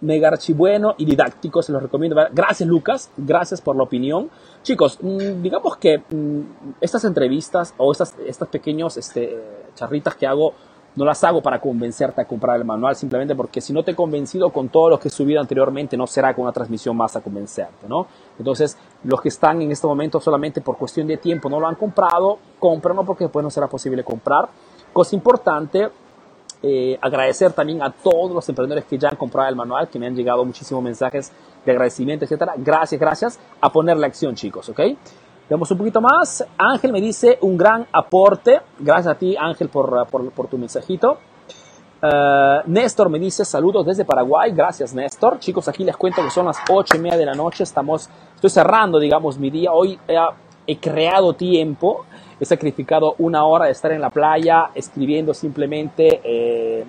mega 0.00 0.28
archibueno 0.28 0.94
y 0.98 1.04
didáctico, 1.04 1.62
se 1.62 1.72
los 1.72 1.82
recomiendo. 1.82 2.16
Gracias 2.32 2.68
Lucas, 2.68 3.10
gracias 3.16 3.60
por 3.60 3.76
la 3.76 3.82
opinión. 3.82 4.30
Chicos, 4.62 4.98
mm, 5.00 5.42
digamos 5.42 5.76
que 5.76 5.98
mm, 5.98 6.40
estas 6.80 7.04
entrevistas 7.04 7.74
o 7.78 7.92
estas, 7.92 8.14
estas 8.26 8.48
pequeños 8.48 8.96
este, 8.96 9.38
charritas 9.74 10.14
que 10.14 10.26
hago 10.26 10.54
no 10.98 11.04
las 11.04 11.22
hago 11.22 11.40
para 11.40 11.60
convencerte 11.60 12.20
a 12.20 12.24
comprar 12.24 12.56
el 12.56 12.64
manual, 12.64 12.96
simplemente 12.96 13.36
porque 13.36 13.60
si 13.60 13.72
no 13.72 13.84
te 13.84 13.92
he 13.92 13.94
convencido 13.94 14.50
con 14.50 14.68
todo 14.68 14.90
lo 14.90 14.98
que 14.98 15.08
he 15.08 15.10
subido 15.10 15.40
anteriormente, 15.40 15.96
no 15.96 16.08
será 16.08 16.34
con 16.34 16.42
una 16.42 16.52
transmisión 16.52 16.96
más 16.96 17.14
a 17.14 17.20
convencerte, 17.20 17.86
¿no? 17.88 18.08
Entonces, 18.36 18.76
los 19.04 19.20
que 19.20 19.28
están 19.28 19.62
en 19.62 19.70
este 19.70 19.86
momento 19.86 20.20
solamente 20.20 20.60
por 20.60 20.76
cuestión 20.76 21.06
de 21.06 21.16
tiempo 21.18 21.48
no 21.48 21.60
lo 21.60 21.68
han 21.68 21.76
comprado, 21.76 22.38
cómpranlo 22.58 23.04
porque 23.04 23.24
después 23.24 23.44
no 23.44 23.50
será 23.50 23.68
posible 23.68 24.02
comprar. 24.02 24.48
Cosa 24.92 25.14
importante, 25.14 25.88
eh, 26.62 26.98
agradecer 27.00 27.52
también 27.52 27.82
a 27.82 27.90
todos 27.90 28.32
los 28.32 28.48
emprendedores 28.48 28.84
que 28.84 28.98
ya 28.98 29.08
han 29.08 29.16
comprado 29.16 29.48
el 29.48 29.56
manual, 29.56 29.88
que 29.88 29.98
me 29.98 30.06
han 30.06 30.16
llegado 30.16 30.44
muchísimos 30.44 30.82
mensajes 30.82 31.32
de 31.64 31.70
agradecimiento, 31.70 32.24
etcétera. 32.24 32.54
Gracias, 32.56 33.00
gracias. 33.00 33.40
A 33.60 33.70
poner 33.70 33.96
la 33.96 34.08
acción, 34.08 34.34
chicos, 34.34 34.68
¿ok? 34.68 34.80
Vemos 35.48 35.70
un 35.70 35.78
poquito 35.78 36.00
más. 36.00 36.44
Ángel 36.58 36.92
me 36.92 37.00
dice 37.00 37.38
un 37.42 37.56
gran 37.56 37.86
aporte. 37.92 38.60
Gracias 38.78 39.14
a 39.14 39.18
ti, 39.18 39.36
Ángel, 39.36 39.68
por, 39.68 40.06
por, 40.08 40.48
tu 40.48 40.58
mensajito. 40.58 41.18
Uh, 42.02 42.68
Néstor 42.70 43.08
me 43.08 43.18
dice 43.18 43.44
saludos 43.44 43.86
desde 43.86 44.04
Paraguay. 44.04 44.52
Gracias, 44.52 44.92
Néstor. 44.92 45.38
Chicos, 45.38 45.68
aquí 45.68 45.84
les 45.84 45.96
cuento 45.96 46.22
que 46.22 46.30
son 46.30 46.46
las 46.46 46.58
ocho 46.68 46.96
y 46.96 47.00
media 47.00 47.16
de 47.16 47.26
la 47.26 47.34
noche. 47.34 47.62
Estamos, 47.62 48.10
estoy 48.34 48.50
cerrando, 48.50 48.98
digamos, 48.98 49.38
mi 49.38 49.48
día. 49.48 49.72
Hoy 49.72 49.98
he, 50.06 50.16
he 50.66 50.78
creado 50.78 51.32
tiempo. 51.34 52.04
He 52.40 52.44
sacrificado 52.44 53.14
una 53.18 53.44
hora 53.44 53.66
de 53.66 53.72
estar 53.72 53.90
en 53.92 54.00
la 54.00 54.10
playa 54.10 54.70
escribiendo 54.74 55.34
simplemente 55.34 56.20
eh, 56.22 56.84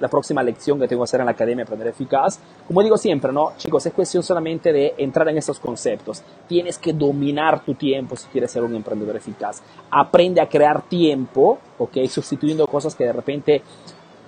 la 0.00 0.08
próxima 0.08 0.42
lección 0.42 0.78
que 0.78 0.86
tengo 0.86 1.02
que 1.02 1.04
hacer 1.04 1.20
en 1.20 1.26
la 1.26 1.32
Academia 1.32 1.64
Aprender 1.64 1.88
Eficaz. 1.88 2.38
Como 2.66 2.82
digo 2.82 2.96
siempre, 2.96 3.32
¿no? 3.32 3.52
Chicos, 3.56 3.84
es 3.86 3.92
cuestión 3.92 4.22
solamente 4.22 4.72
de 4.72 4.94
entrar 4.98 5.28
en 5.28 5.36
estos 5.36 5.58
conceptos. 5.58 6.22
Tienes 6.46 6.78
que 6.78 6.92
dominar 6.92 7.64
tu 7.64 7.74
tiempo 7.74 8.16
si 8.16 8.28
quieres 8.28 8.50
ser 8.50 8.62
un 8.62 8.74
emprendedor 8.74 9.16
eficaz. 9.16 9.62
Aprende 9.90 10.40
a 10.40 10.48
crear 10.48 10.82
tiempo, 10.82 11.58
¿ok? 11.78 11.98
Sustituyendo 12.08 12.66
cosas 12.66 12.94
que 12.94 13.04
de 13.04 13.12
repente 13.12 13.62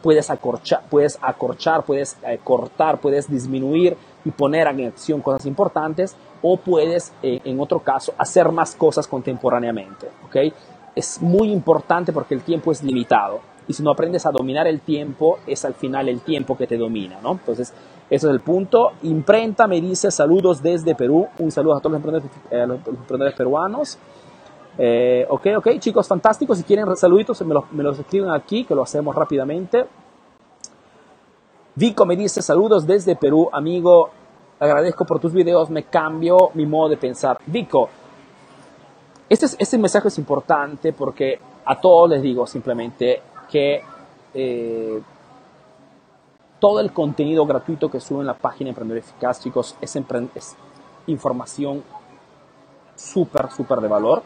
puedes 0.07 0.31
acorchar, 0.31 0.85
puedes, 0.89 1.19
acorchar, 1.21 1.83
puedes 1.83 2.17
eh, 2.25 2.39
cortar, 2.45 3.01
puedes 3.01 3.29
disminuir 3.29 3.97
y 4.25 4.31
poner 4.31 4.69
en 4.69 4.87
acción 4.87 5.21
cosas 5.21 5.47
importantes 5.47 6.15
o 6.43 6.59
puedes, 6.59 7.13
eh, 7.25 7.41
en 7.43 7.59
otro 7.59 7.81
caso, 7.81 8.15
hacer 8.17 8.53
más 8.53 8.77
cosas 8.77 9.09
contemporáneamente, 9.09 10.07
¿ok? 10.25 10.55
Es 10.95 11.21
muy 11.21 11.51
importante 11.51 12.13
porque 12.13 12.35
el 12.35 12.43
tiempo 12.43 12.71
es 12.71 12.85
limitado 12.85 13.41
y 13.67 13.73
si 13.73 13.83
no 13.83 13.91
aprendes 13.91 14.25
a 14.27 14.31
dominar 14.31 14.69
el 14.69 14.79
tiempo, 14.79 15.41
es 15.45 15.65
al 15.65 15.75
final 15.75 16.09
el 16.09 16.21
tiempo 16.21 16.57
que 16.57 16.69
te 16.69 16.77
domina, 16.77 17.19
¿no? 17.21 17.33
Entonces, 17.33 17.73
ese 18.09 18.29
es 18.29 18.33
el 18.33 18.39
punto. 18.39 18.93
Imprenta 19.03 19.67
me 19.67 19.81
dice 19.81 20.13
saludos 20.13 20.63
desde 20.63 20.95
Perú. 20.95 21.27
Un 21.41 21.51
saludo 21.51 21.79
a 21.79 21.81
todos 21.81 21.95
los 21.95 21.99
emprendedores, 21.99 22.31
eh, 22.53 22.65
los 22.65 22.77
emprendedores 22.77 23.35
peruanos. 23.35 23.99
Eh, 24.79 25.27
ok, 25.29 25.47
ok, 25.59 25.69
chicos, 25.79 26.07
fantástico. 26.07 26.55
Si 26.55 26.63
quieren 26.63 26.97
saluditos, 26.97 27.41
me 27.43 27.55
los, 27.55 27.73
me 27.73 27.83
los 27.83 27.99
escriben 27.99 28.31
aquí, 28.31 28.65
que 28.65 28.75
lo 28.75 28.83
hacemos 28.83 29.15
rápidamente. 29.15 29.87
Vico 31.75 32.07
me 32.07 32.17
dice 32.17 32.41
saludos 32.41 32.87
desde 32.87 33.17
Perú, 33.17 33.51
amigo. 33.53 34.11
Agradezco 34.59 35.05
por 35.05 35.21
tus 35.21 35.33
videos, 35.33 35.69
me 35.69 35.85
cambio 35.85 36.51
mi 36.55 36.65
modo 36.65 36.89
de 36.89 36.97
pensar. 36.97 37.39
Vico, 37.47 37.91
este, 39.29 39.47
este 39.59 39.77
mensaje 39.77 40.09
es 40.09 40.19
importante 40.19 40.93
porque 40.93 41.39
a 41.65 41.79
todos 41.79 42.09
les 42.09 42.23
digo 42.23 42.47
simplemente 42.47 43.21
que 43.51 43.83
eh, 44.33 45.03
todo 46.59 46.81
el 46.81 46.93
contenido 46.93 47.45
gratuito 47.45 47.91
que 47.91 48.01
sube 48.01 48.21
en 48.21 48.27
la 48.27 48.35
página 48.35 48.71
Emprendedor 48.71 48.99
Eficaz, 48.99 49.41
chicos, 49.41 49.77
es, 49.81 49.97
es 49.97 50.57
información 51.07 51.83
súper, 52.95 53.51
súper 53.51 53.81
de 53.81 53.89
valor. 53.89 54.23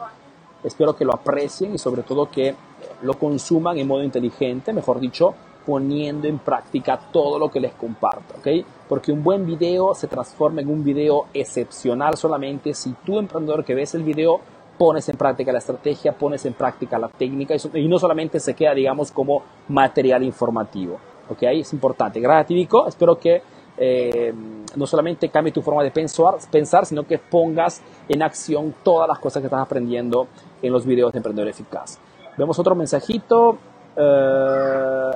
Espero 0.63 0.95
que 0.95 1.05
lo 1.05 1.15
aprecien 1.15 1.75
y 1.75 1.79
sobre 1.79 2.03
todo 2.03 2.31
que 2.31 2.55
lo 3.03 3.15
consuman 3.15 3.79
en 3.79 3.87
modo 3.87 4.03
inteligente, 4.03 4.73
mejor 4.73 5.01
dicho, 5.01 5.35
poniendo 5.65 6.27
en 6.27 6.39
práctica 6.39 6.99
todo 7.13 7.39
lo 7.39 7.51
que 7.51 7.61
les 7.61 7.73
comparto, 7.75 8.35
¿ok? 8.39 8.65
Porque 8.89 9.13
un 9.13 9.23
buen 9.23 9.47
video 9.47 9.95
se 9.95 10.07
transforma 10.07 10.61
en 10.61 10.69
un 10.69 10.83
video 10.83 11.27
excepcional 11.35 12.17
solamente 12.17 12.75
si 12.75 12.95
tú, 13.05 13.19
emprendedor 13.19 13.65
que 13.65 13.75
ves 13.75 13.95
el 13.95 14.03
video, 14.03 14.41
pones 14.79 15.09
en 15.11 15.17
práctica 15.17 15.53
la 15.53 15.59
estrategia, 15.59 16.13
pones 16.13 16.47
en 16.47 16.55
práctica 16.55 16.99
la 16.99 17.09
técnica 17.09 17.55
y 17.75 17.87
no 17.87 17.99
solamente 17.99 18.41
se 18.41 18.55
queda, 18.55 18.75
digamos, 18.75 19.13
como 19.13 19.43
material 19.69 20.23
informativo, 20.23 20.99
¿ok? 21.29 21.43
Es 21.43 21.73
importante. 21.73 22.19
Gracias, 22.19 22.47
Tíbico. 22.47 22.89
Espero 22.89 23.19
que 23.19 23.43
eh, 23.77 24.33
no 24.77 24.87
solamente 24.87 25.29
cambie 25.29 25.53
tu 25.53 25.63
forma 25.63 25.83
de 25.83 25.91
pensar, 25.91 26.87
sino 26.87 27.07
que 27.07 27.19
pongas 27.19 27.83
en 28.09 28.23
acción 28.23 28.75
todas 28.83 29.09
las 29.09 29.19
cosas 29.19 29.41
que 29.41 29.47
estás 29.47 29.63
aprendiendo 29.63 30.29
en 30.63 30.73
los 30.73 30.85
videos 30.85 31.13
de 31.13 31.19
Emprendedor 31.19 31.49
Eficaz. 31.49 31.99
Vemos 32.37 32.59
otro 32.59 32.75
mensajito. 32.75 33.59
Eh, 33.97 35.11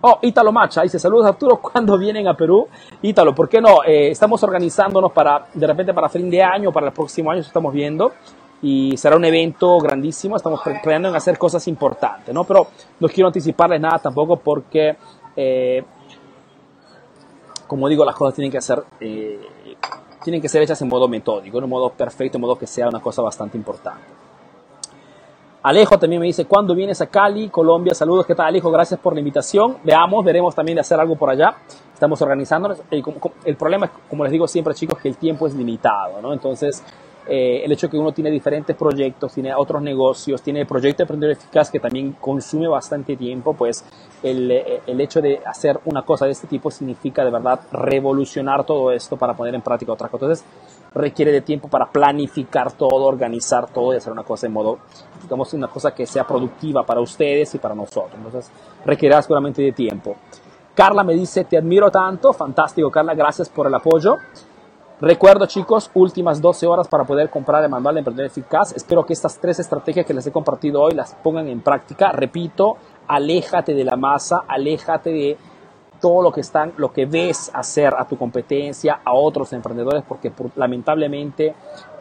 Oh, 0.00 0.18
Ítalo 0.22 0.52
Macha 0.52 0.82
dice, 0.82 0.98
saludos 0.98 1.26
Arturo, 1.26 1.56
¿cuándo 1.62 1.98
vienen 1.98 2.28
a 2.28 2.34
Perú? 2.34 2.68
Ítalo, 3.02 3.34
¿por 3.34 3.48
qué 3.48 3.60
no? 3.60 3.82
Eh, 3.84 4.10
estamos 4.10 4.40
organizándonos 4.44 5.10
para, 5.10 5.46
de 5.52 5.66
repente 5.66 5.92
para 5.92 6.08
fin 6.08 6.30
de 6.30 6.40
año, 6.40 6.70
para 6.70 6.86
el 6.86 6.92
próximo 6.92 7.32
año, 7.32 7.40
estamos 7.40 7.72
viendo, 7.72 8.12
y 8.62 8.96
será 8.96 9.16
un 9.16 9.24
evento 9.24 9.76
grandísimo, 9.78 10.36
estamos 10.36 10.60
planeando 10.62 11.08
en 11.08 11.16
hacer 11.16 11.36
cosas 11.36 11.66
importantes, 11.66 12.32
¿no? 12.32 12.44
Pero 12.44 12.68
no 13.00 13.08
quiero 13.08 13.26
anticiparles 13.26 13.80
nada 13.80 13.98
tampoco 13.98 14.36
porque, 14.36 14.96
eh, 15.34 15.82
como 17.66 17.88
digo, 17.88 18.04
las 18.04 18.14
cosas 18.14 18.36
tienen 18.36 18.52
que 18.52 18.60
ser, 18.60 18.84
tienen 20.22 20.40
que 20.40 20.48
ser 20.48 20.62
hechas 20.62 20.80
en 20.82 20.88
modo 20.88 21.08
metódico, 21.08 21.58
en 21.58 21.64
un 21.64 21.70
modo 21.70 21.90
perfecto, 21.90 22.38
en 22.38 22.42
modo 22.42 22.58
que 22.58 22.66
sea 22.66 22.88
una 22.88 23.00
cosa 23.00 23.22
bastante 23.22 23.56
importante. 23.56 24.04
Alejo 25.62 25.98
también 25.98 26.20
me 26.20 26.26
dice, 26.26 26.44
¿cuándo 26.46 26.74
vienes 26.74 27.00
a 27.00 27.06
Cali, 27.06 27.48
Colombia? 27.48 27.94
Saludos, 27.94 28.24
¿qué 28.26 28.34
tal 28.34 28.46
Alejo? 28.46 28.70
Gracias 28.70 28.98
por 29.00 29.12
la 29.12 29.18
invitación. 29.18 29.78
Veamos, 29.82 30.24
veremos 30.24 30.54
también 30.54 30.76
de 30.76 30.80
hacer 30.80 30.98
algo 30.98 31.16
por 31.16 31.30
allá. 31.30 31.56
Estamos 31.92 32.22
organizándonos. 32.22 32.80
El 33.44 33.56
problema, 33.56 33.90
como 34.08 34.22
les 34.22 34.32
digo 34.32 34.46
siempre 34.46 34.72
chicos, 34.72 34.98
que 34.98 35.08
el 35.08 35.16
tiempo 35.16 35.46
es 35.46 35.54
limitado, 35.54 36.22
¿no? 36.22 36.32
Entonces, 36.32 36.82
eh, 37.26 37.62
el 37.62 37.72
hecho 37.72 37.88
de 37.88 37.90
que 37.90 37.98
uno 37.98 38.12
tiene 38.12 38.30
diferentes 38.30 38.74
proyectos, 38.74 39.34
tiene 39.34 39.54
otros 39.54 39.82
negocios, 39.82 40.40
tiene 40.40 40.60
el 40.60 40.66
proyecto 40.66 40.98
de 40.98 41.02
Emprendedor 41.04 41.36
Eficaz 41.36 41.70
que 41.70 41.78
también 41.78 42.12
consume 42.12 42.66
bastante 42.68 43.16
tiempo, 43.16 43.52
pues 43.52 43.84
el, 44.22 44.50
eh, 44.50 44.82
el, 44.86 45.00
hecho 45.00 45.20
de 45.20 45.40
hacer 45.44 45.80
una 45.84 46.02
cosa 46.02 46.26
de 46.26 46.32
este 46.32 46.46
tipo 46.46 46.70
significa 46.70 47.24
de 47.24 47.30
verdad 47.30 47.60
revolucionar 47.72 48.64
todo 48.64 48.90
esto 48.90 49.16
para 49.16 49.34
poner 49.34 49.54
en 49.54 49.62
práctica 49.62 49.92
otra 49.92 50.08
cosa. 50.08 50.26
Entonces 50.26 50.44
requiere 50.94 51.32
de 51.32 51.40
tiempo 51.40 51.68
para 51.68 51.86
planificar 51.86 52.72
todo, 52.72 53.04
organizar 53.04 53.68
todo 53.70 53.94
y 53.94 53.96
hacer 53.96 54.12
una 54.12 54.24
cosa 54.24 54.46
en 54.46 54.52
modo, 54.52 54.78
digamos, 55.22 55.52
una 55.54 55.68
cosa 55.68 55.94
que 55.94 56.06
sea 56.06 56.26
productiva 56.26 56.84
para 56.84 57.00
ustedes 57.00 57.54
y 57.54 57.58
para 57.58 57.74
nosotros. 57.74 58.14
Entonces 58.14 58.50
requiere 58.84 59.20
seguramente 59.22 59.62
de 59.62 59.72
tiempo. 59.72 60.16
Carla 60.74 61.02
me 61.02 61.14
dice, 61.14 61.44
te 61.44 61.58
admiro 61.58 61.90
tanto, 61.90 62.32
fantástico 62.32 62.90
Carla, 62.90 63.14
gracias 63.14 63.48
por 63.48 63.66
el 63.66 63.74
apoyo. 63.74 64.16
Recuerdo 65.00 65.46
chicos, 65.46 65.92
últimas 65.94 66.40
12 66.40 66.66
horas 66.66 66.88
para 66.88 67.04
poder 67.04 67.30
comprar 67.30 67.62
el 67.62 67.70
manual 67.70 67.94
de 67.94 68.00
emprendedor 68.00 68.26
eficaz. 68.26 68.72
Espero 68.74 69.06
que 69.06 69.12
estas 69.12 69.38
tres 69.38 69.60
estrategias 69.60 70.04
que 70.04 70.12
les 70.12 70.26
he 70.26 70.32
compartido 70.32 70.82
hoy 70.82 70.92
las 70.92 71.14
pongan 71.14 71.46
en 71.46 71.60
práctica. 71.60 72.10
Repito, 72.10 72.76
aléjate 73.08 73.74
de 73.74 73.84
la 73.84 73.96
masa, 73.96 74.44
aléjate 74.46 75.10
de 75.10 75.36
todo 76.00 76.22
lo 76.22 76.32
que 76.32 76.40
están, 76.42 76.72
lo 76.76 76.92
que 76.92 77.06
ves 77.06 77.50
hacer 77.52 77.94
a 77.98 78.06
tu 78.06 78.16
competencia, 78.16 79.00
a 79.04 79.14
otros 79.14 79.52
emprendedores, 79.52 80.04
porque 80.06 80.32
lamentablemente 80.56 81.54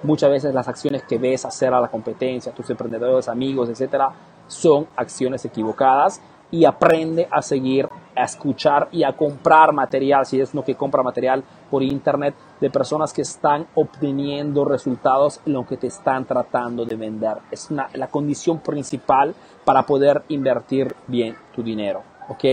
muchas 0.04 0.30
veces 0.30 0.54
las 0.54 0.68
acciones 0.68 1.04
que 1.04 1.18
ves 1.18 1.46
hacer 1.46 1.74
a 1.74 1.82
la 1.82 1.88
competencia, 1.88 2.52
a 2.52 2.56
tus 2.56 2.70
emprendedores, 2.70 3.28
amigos, 3.28 3.70
etcétera, 3.70 4.12
son 4.48 4.88
acciones 4.96 5.44
equivocadas 5.46 6.22
y 6.52 6.66
aprende 6.66 7.28
a 7.32 7.42
seguir, 7.42 7.90
a 8.18 8.24
escuchar 8.24 8.90
y 8.92 9.04
a 9.04 9.14
comprar 9.14 9.74
material, 9.74 10.26
si 10.26 10.40
es 10.42 10.54
uno 10.54 10.64
que 10.64 10.76
compra 10.76 11.04
material 11.04 11.44
por 11.70 11.84
internet, 11.84 12.36
de 12.60 12.70
personas 12.70 13.14
que 13.14 13.22
están 13.22 13.68
obteniendo 13.76 14.66
resultados 14.66 15.40
en 15.46 15.54
lo 15.54 15.66
que 15.66 15.78
te 15.78 15.88
están 15.88 16.26
tratando 16.26 16.86
de 16.86 16.96
vender. 16.96 17.38
Es 17.52 17.70
la 17.72 18.08
condición 18.08 18.60
principal 18.60 19.36
para 19.64 19.84
poder 19.84 20.24
invertir 20.30 20.96
bien 21.08 21.36
tu 21.56 21.62
dinero. 21.62 22.04
¿ok? 22.30 22.44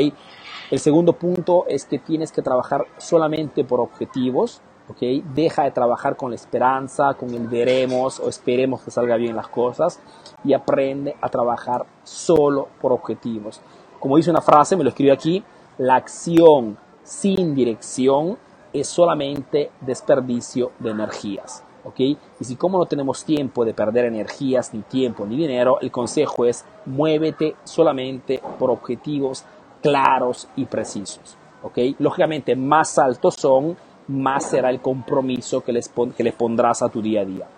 El 0.70 0.78
segundo 0.78 1.12
punto 1.14 1.64
es 1.68 1.84
que 1.84 1.98
tienes 1.98 2.32
que 2.32 2.42
trabajar 2.42 2.84
solamente 2.98 3.64
por 3.64 3.80
objetivos. 3.80 4.60
¿ok? 4.88 5.00
Deja 5.34 5.64
de 5.64 5.70
trabajar 5.70 6.16
con 6.16 6.30
la 6.30 6.36
esperanza, 6.36 7.14
con 7.14 7.32
el 7.34 7.48
veremos 7.48 8.20
o 8.20 8.28
esperemos 8.28 8.82
que 8.82 8.90
salga 8.90 9.16
bien 9.16 9.36
las 9.36 9.48
cosas 9.48 10.00
y 10.44 10.52
aprende 10.52 11.16
a 11.20 11.28
trabajar 11.28 11.86
solo 12.02 12.68
por 12.80 12.92
objetivos 12.92 13.60
como 14.04 14.18
dice 14.18 14.28
una 14.28 14.42
frase, 14.42 14.76
me 14.76 14.84
lo 14.84 14.90
escribí 14.90 15.08
aquí, 15.08 15.42
la 15.78 15.96
acción 15.96 16.78
sin 17.02 17.54
dirección 17.54 18.38
es 18.72 18.88
solamente 18.88 19.70
desperdicio 19.80 20.72
de 20.78 20.90
energías. 20.90 21.62
¿ok? 21.84 22.00
Y 22.00 22.18
si 22.40 22.56
como 22.56 22.78
no 22.78 22.86
tenemos 22.86 23.24
tiempo 23.24 23.64
de 23.64 23.74
perder 23.74 24.06
energías, 24.06 24.72
ni 24.74 24.82
tiempo, 24.82 25.26
ni 25.26 25.36
dinero, 25.36 25.78
el 25.80 25.90
consejo 25.90 26.44
es 26.44 26.64
muévete 26.86 27.56
solamente 27.64 28.40
por 28.58 28.70
objetivos 28.70 29.44
claros 29.82 30.48
y 30.56 30.64
precisos. 30.64 31.36
¿ok? 31.62 31.78
Lógicamente, 31.98 32.56
más 32.56 32.98
altos 32.98 33.34
son, 33.34 33.76
más 34.08 34.50
será 34.50 34.70
el 34.70 34.80
compromiso 34.80 35.62
que, 35.62 35.78
que 36.16 36.24
le 36.24 36.32
pondrás 36.32 36.82
a 36.82 36.88
tu 36.88 37.00
día 37.00 37.20
a 37.20 37.24
día. 37.24 37.48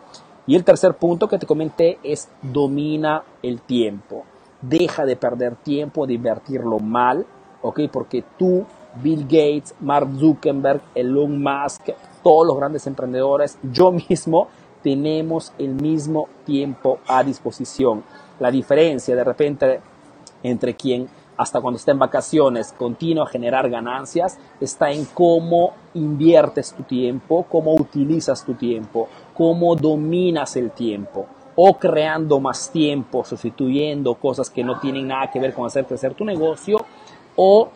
Y 0.49 0.55
el 0.55 0.65
tercer 0.65 0.95
punto 0.95 1.29
que 1.29 1.39
te 1.39 1.47
comenté 1.47 1.99
es 2.03 2.29
domina 2.43 3.23
el 3.43 3.61
tiempo 3.63 4.25
deja 4.61 5.05
de 5.05 5.17
perder 5.17 5.57
tiempo, 5.57 6.07
de 6.07 6.15
invertirlo 6.15 6.79
mal, 6.79 7.27
¿ok? 7.63 7.81
Porque 7.93 8.25
tú, 8.39 8.65
Bill 9.03 9.25
Gates, 9.25 9.75
Mark 9.81 10.09
Zuckerberg, 10.19 10.81
Elon 10.95 11.43
Musk, 11.43 11.91
todos 12.23 12.47
los 12.47 12.57
grandes 12.57 12.87
emprendedores, 12.87 13.59
yo 13.63 13.93
mismo, 13.93 14.49
tenemos 14.83 15.53
el 15.59 15.75
mismo 15.75 16.29
tiempo 16.45 17.01
a 17.09 17.25
disposición. 17.25 18.05
La 18.39 18.51
diferencia 18.51 19.17
de 19.17 19.25
repente 19.25 19.81
entre 20.43 20.75
quien 20.75 21.09
hasta 21.37 21.61
cuando 21.61 21.77
está 21.77 21.93
en 21.93 21.99
vacaciones 21.99 22.73
continúa 22.73 23.25
a 23.25 23.29
generar 23.29 23.69
ganancias 23.69 24.39
está 24.61 24.91
en 24.91 25.05
cómo 25.07 25.73
inviertes 25.95 26.73
tu 26.73 26.83
tiempo, 26.85 27.45
cómo 27.49 27.75
utilizas 27.75 28.45
tu 28.45 28.55
tiempo, 28.55 29.09
cómo 29.35 29.77
dominas 29.77 30.57
el 30.57 30.71
tiempo 30.71 31.27
o 31.55 31.79
creando 31.79 32.39
más 32.39 32.71
tiempo, 32.71 33.25
sustituyendo 33.25 34.15
cosas 34.15 34.51
que 34.51 34.63
no 34.63 34.79
tienen 34.79 35.09
nada 35.09 35.31
que 35.31 35.41
ver 35.41 35.55
con 35.55 35.67
hacer 35.67 35.87
crecer 35.87 36.15
tu 36.15 36.25
negocio, 36.25 36.79
o 37.37 37.71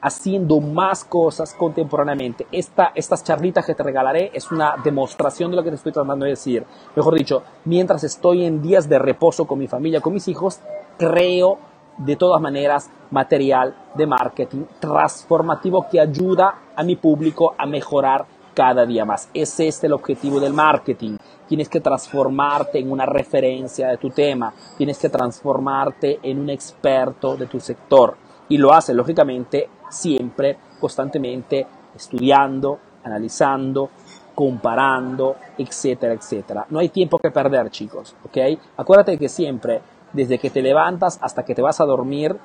haciendo 0.00 0.60
más 0.60 1.04
cosas 1.04 1.54
contemporáneamente. 1.54 2.46
Esta, 2.52 2.92
estas 2.94 3.24
charlitas 3.24 3.66
que 3.66 3.74
te 3.74 3.82
regalaré 3.82 4.30
es 4.32 4.52
una 4.52 4.76
demostración 4.84 5.50
de 5.50 5.56
lo 5.56 5.64
que 5.64 5.70
te 5.70 5.76
estoy 5.76 5.92
tratando 5.92 6.24
de 6.24 6.30
decir. 6.30 6.64
Mejor 6.94 7.14
dicho, 7.14 7.42
mientras 7.64 8.04
estoy 8.04 8.44
en 8.44 8.62
días 8.62 8.88
de 8.88 8.98
reposo 8.98 9.46
con 9.46 9.58
mi 9.58 9.66
familia, 9.66 10.00
con 10.00 10.12
mis 10.12 10.28
hijos, 10.28 10.60
creo 10.98 11.58
de 11.98 12.16
todas 12.16 12.40
maneras 12.40 12.90
material 13.10 13.74
de 13.94 14.06
marketing 14.06 14.64
transformativo 14.78 15.86
que 15.90 16.00
ayuda 16.00 16.54
a 16.76 16.82
mi 16.82 16.96
público 16.96 17.54
a 17.56 17.66
mejorar 17.66 18.26
cada 18.54 18.86
día 18.86 19.04
más. 19.04 19.28
Es 19.34 19.58
este 19.60 19.86
el 19.86 19.92
objetivo 19.92 20.40
del 20.40 20.52
marketing. 20.52 21.16
Tienes 21.48 21.68
que 21.68 21.80
transformarte 21.80 22.78
en 22.78 22.90
una 22.90 23.06
referencia 23.06 23.88
de 23.88 23.98
tu 23.98 24.10
tema. 24.10 24.52
Tienes 24.76 24.98
que 24.98 25.08
transformarte 25.08 26.20
en 26.22 26.40
un 26.40 26.50
experto 26.50 27.36
de 27.36 27.46
tu 27.46 27.60
sector. 27.60 28.16
Y 28.48 28.58
lo 28.58 28.72
haces, 28.72 28.94
lógicamente, 28.94 29.68
siempre, 29.90 30.56
constantemente, 30.80 31.66
estudiando, 31.94 32.78
analizando, 33.04 33.90
comparando, 34.34 35.36
etcétera, 35.56 36.12
etcétera. 36.12 36.66
No 36.70 36.78
hay 36.78 36.90
tiempo 36.90 37.18
que 37.18 37.30
perder, 37.30 37.70
chicos, 37.70 38.14
¿ok? 38.24 38.36
Acuérdate 38.76 39.18
que 39.18 39.28
siempre, 39.28 39.80
desde 40.12 40.38
que 40.38 40.50
te 40.50 40.62
levantas 40.62 41.18
hasta 41.22 41.44
que 41.44 41.54
te 41.54 41.62
vas 41.62 41.80
a 41.80 41.86
dormir, 41.86 42.36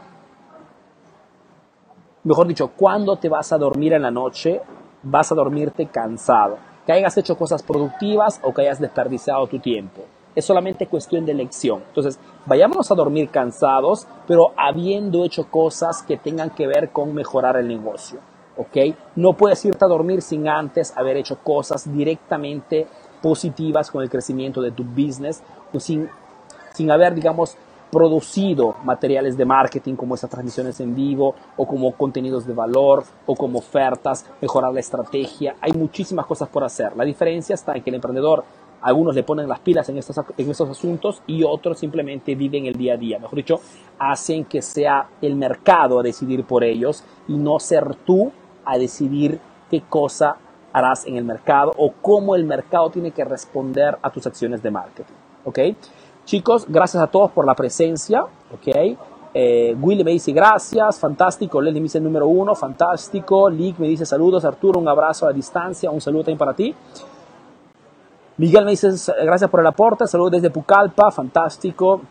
mejor 2.23 2.47
dicho, 2.47 2.69
cuando 2.69 3.17
te 3.17 3.29
vas 3.29 3.51
a 3.51 3.57
dormir 3.57 3.93
en 3.93 4.03
la 4.03 4.11
noche, 4.11 4.61
vas 5.03 5.31
a 5.31 5.35
dormirte 5.35 5.87
cansado. 5.87 6.57
Que 6.85 6.93
hayas 6.93 7.17
hecho 7.17 7.37
cosas 7.37 7.61
productivas 7.61 8.39
o 8.43 8.53
que 8.53 8.61
hayas 8.61 8.79
desperdiciado 8.79 9.45
tu 9.47 9.59
tiempo. 9.59 10.01
Es 10.35 10.45
solamente 10.45 10.87
cuestión 10.87 11.25
de 11.25 11.33
elección. 11.33 11.83
Entonces, 11.87 12.19
vayámonos 12.45 12.91
a 12.91 12.95
dormir 12.95 13.29
cansados, 13.29 14.07
pero 14.27 14.53
habiendo 14.57 15.23
hecho 15.25 15.49
cosas 15.49 16.03
que 16.03 16.17
tengan 16.17 16.51
que 16.51 16.67
ver 16.67 16.91
con 16.91 17.13
mejorar 17.13 17.57
el 17.57 17.67
negocio. 17.67 18.19
¿Ok? 18.57 18.95
No 19.15 19.33
puedes 19.33 19.63
irte 19.65 19.85
a 19.85 19.87
dormir 19.87 20.21
sin 20.21 20.47
antes 20.47 20.95
haber 20.95 21.17
hecho 21.17 21.39
cosas 21.43 21.91
directamente 21.91 22.87
positivas 23.21 23.89
con 23.91 24.03
el 24.03 24.09
crecimiento 24.09 24.61
de 24.61 24.71
tu 24.71 24.83
business 24.83 25.41
o 25.73 25.79
sin, 25.79 26.09
sin 26.73 26.91
haber, 26.91 27.13
digamos, 27.13 27.55
producido 27.91 28.75
materiales 28.85 29.35
de 29.35 29.45
marketing 29.45 29.95
como 29.95 30.15
estas 30.15 30.29
transmisiones 30.29 30.79
en 30.79 30.95
vivo 30.95 31.35
o 31.57 31.67
como 31.67 31.91
contenidos 31.91 32.47
de 32.47 32.53
valor 32.53 33.03
o 33.25 33.35
como 33.35 33.59
ofertas, 33.59 34.25
mejorar 34.41 34.73
la 34.73 34.79
estrategia. 34.79 35.55
Hay 35.59 35.73
muchísimas 35.73 36.25
cosas 36.25 36.47
por 36.47 36.63
hacer. 36.63 36.95
La 36.95 37.03
diferencia 37.03 37.53
está 37.53 37.75
en 37.75 37.83
que 37.83 37.89
el 37.89 37.95
emprendedor, 37.95 38.45
algunos 38.81 39.15
le 39.15 39.23
ponen 39.23 39.47
las 39.47 39.59
pilas 39.59 39.87
en 39.89 39.97
estos, 39.97 40.17
en 40.37 40.49
estos 40.49 40.69
asuntos 40.69 41.21
y 41.27 41.43
otros 41.43 41.79
simplemente 41.79 42.35
viven 42.35 42.65
el 42.65 42.75
día 42.75 42.93
a 42.95 42.97
día. 42.97 43.19
Mejor 43.19 43.35
dicho, 43.35 43.59
hacen 43.99 44.45
que 44.45 44.61
sea 44.61 45.07
el 45.21 45.35
mercado 45.35 45.99
a 45.99 46.03
decidir 46.03 46.43
por 46.45 46.63
ellos 46.63 47.03
y 47.27 47.33
no 47.33 47.59
ser 47.59 47.95
tú 47.95 48.31
a 48.65 48.77
decidir 48.77 49.39
qué 49.69 49.81
cosa 49.81 50.37
harás 50.73 51.05
en 51.05 51.17
el 51.17 51.23
mercado 51.23 51.71
o 51.77 51.93
cómo 52.01 52.35
el 52.35 52.45
mercado 52.45 52.89
tiene 52.89 53.11
que 53.11 53.23
responder 53.23 53.97
a 54.01 54.09
tus 54.09 54.25
acciones 54.25 54.63
de 54.63 54.71
marketing. 54.71 55.13
¿Ok? 55.45 55.59
Chicos, 56.25 56.65
gracias 56.67 57.03
a 57.03 57.07
todos 57.07 57.31
por 57.31 57.45
la 57.45 57.55
presencia. 57.55 58.23
¿Ok? 58.53 58.97
Eh, 59.33 59.75
Willy 59.79 60.03
me 60.03 60.11
dice 60.11 60.31
gracias, 60.31 60.99
fantástico. 60.99 61.61
Leslie 61.61 61.79
me 61.79 61.85
dice 61.85 61.99
número 61.99 62.27
uno, 62.27 62.55
fantástico. 62.55 63.49
Lick 63.49 63.79
me 63.79 63.87
dice 63.87 64.05
saludos. 64.05 64.45
Arturo, 64.45 64.79
un 64.79 64.87
abrazo 64.87 65.27
a 65.27 65.33
distancia, 65.33 65.89
un 65.89 66.01
saludo 66.01 66.23
también 66.23 66.37
para 66.37 66.53
ti. 66.53 66.75
Miguel 68.41 68.65
me 68.65 68.71
dice 68.71 68.89
gracias 69.23 69.51
por 69.51 69.59
el 69.59 69.67
aporte, 69.67 70.07
saludos 70.07 70.31
desde 70.31 70.49
Pucallpa, 70.49 71.11
fantástico. 71.11 72.01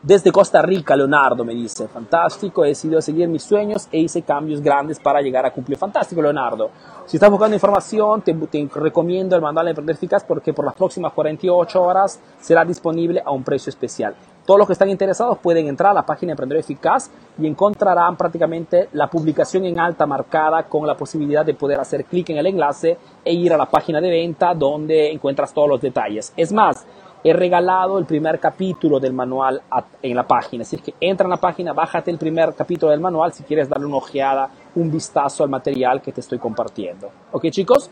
Desde 0.00 0.30
Costa 0.30 0.62
Rica, 0.62 0.94
Leonardo 0.94 1.44
me 1.44 1.52
dice, 1.52 1.88
fantástico, 1.88 2.64
he 2.64 2.68
decidido 2.68 3.02
seguir 3.02 3.26
mis 3.26 3.42
sueños 3.42 3.88
e 3.90 3.98
hice 3.98 4.22
cambios 4.22 4.60
grandes 4.60 5.00
para 5.00 5.20
llegar 5.20 5.44
a 5.44 5.50
cumplir. 5.52 5.76
Fantástico, 5.76 6.22
Leonardo. 6.22 6.70
Si 7.12 7.18
estás 7.18 7.30
buscando 7.30 7.54
información, 7.54 8.22
te, 8.22 8.34
recomiendo 8.74 9.36
el 9.36 9.42
manual 9.42 9.66
de 9.66 9.72
Emprender 9.72 9.96
Eficaz 9.96 10.24
porque 10.24 10.54
por 10.54 10.64
las 10.64 10.74
próximas 10.74 11.12
48 11.12 11.82
horas 11.82 12.18
será 12.40 12.64
disponible 12.64 13.20
a 13.22 13.30
un 13.32 13.44
precio 13.44 13.68
especial. 13.68 14.14
Todos 14.46 14.56
los 14.56 14.66
que 14.66 14.72
están 14.72 14.88
interesados 14.88 15.36
pueden 15.36 15.66
entrar 15.66 15.90
a 15.90 15.94
la 15.94 16.06
página 16.06 16.32
Emprender 16.32 16.56
Eficaz 16.56 17.10
y 17.38 17.46
encontrarán 17.46 18.16
prácticamente 18.16 18.88
la 18.94 19.10
publicación 19.10 19.66
en 19.66 19.78
alta 19.78 20.06
marcada 20.06 20.62
con 20.62 20.86
la 20.86 20.96
posibilidad 20.96 21.44
de 21.44 21.52
poder 21.52 21.80
hacer 21.80 22.06
clic 22.06 22.30
en 22.30 22.38
el 22.38 22.46
enlace 22.46 22.96
e 23.22 23.34
ir 23.34 23.52
a 23.52 23.58
la 23.58 23.66
página 23.66 24.00
de 24.00 24.08
venta 24.08 24.54
donde 24.54 25.12
encuentras 25.12 25.52
todos 25.52 25.68
los 25.68 25.82
detalles. 25.82 26.32
Es 26.34 26.50
más, 26.50 26.86
he 27.24 27.32
regalado 27.32 27.98
el 27.98 28.04
primer 28.04 28.40
capítulo 28.40 28.98
del 28.98 29.12
manual 29.12 29.62
en 30.02 30.16
la 30.16 30.26
página. 30.26 30.62
Así 30.62 30.76
que 30.78 30.94
entra 31.00 31.24
en 31.24 31.30
la 31.30 31.36
página, 31.36 31.72
bájate 31.72 32.10
el 32.10 32.18
primer 32.18 32.54
capítulo 32.54 32.90
del 32.90 33.00
manual 33.00 33.32
si 33.32 33.42
quieres 33.44 33.68
darle 33.68 33.86
una 33.86 33.96
ojeada, 33.96 34.50
un 34.74 34.90
vistazo 34.90 35.44
al 35.44 35.50
material 35.50 36.02
que 36.02 36.12
te 36.12 36.20
estoy 36.20 36.38
compartiendo. 36.38 37.10
¿Ok 37.32 37.50
chicos? 37.50 37.90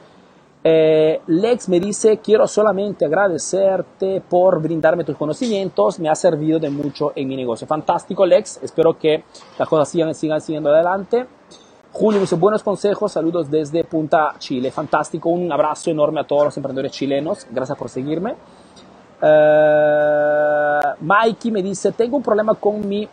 Eh, 0.62 1.22
Lex 1.26 1.70
me 1.70 1.80
dice, 1.80 2.18
quiero 2.18 2.46
solamente 2.46 3.06
agradecerte 3.06 4.20
por 4.20 4.60
brindarme 4.60 5.04
tus 5.04 5.16
conocimientos, 5.16 5.98
me 5.98 6.10
ha 6.10 6.14
servido 6.14 6.58
de 6.58 6.68
mucho 6.68 7.12
en 7.14 7.28
mi 7.28 7.36
negocio. 7.36 7.66
Fantástico 7.66 8.26
Lex, 8.26 8.60
espero 8.62 8.98
que 8.98 9.24
las 9.58 9.68
cosas 9.68 9.88
sigan, 9.88 10.14
sigan 10.14 10.40
siguiendo 10.40 10.68
adelante. 10.68 11.26
Julio 11.92 12.18
me 12.18 12.22
dice 12.22 12.36
buenos 12.36 12.62
consejos, 12.62 13.12
saludos 13.12 13.50
desde 13.50 13.84
Punta 13.84 14.34
Chile. 14.38 14.70
Fantástico, 14.70 15.30
un 15.30 15.50
abrazo 15.50 15.90
enorme 15.90 16.20
a 16.20 16.24
todos 16.24 16.44
los 16.44 16.56
emprendedores 16.56 16.92
chilenos, 16.92 17.46
gracias 17.50 17.78
por 17.78 17.88
seguirme. 17.88 18.34
Uh, 19.22 21.04
Mikey 21.04 21.50
me 21.50 21.62
dice, 21.62 21.92
tengo 21.92 22.16
un 22.16 22.22
problema 22.22 22.54
con 22.54 22.86
mi 22.88 23.08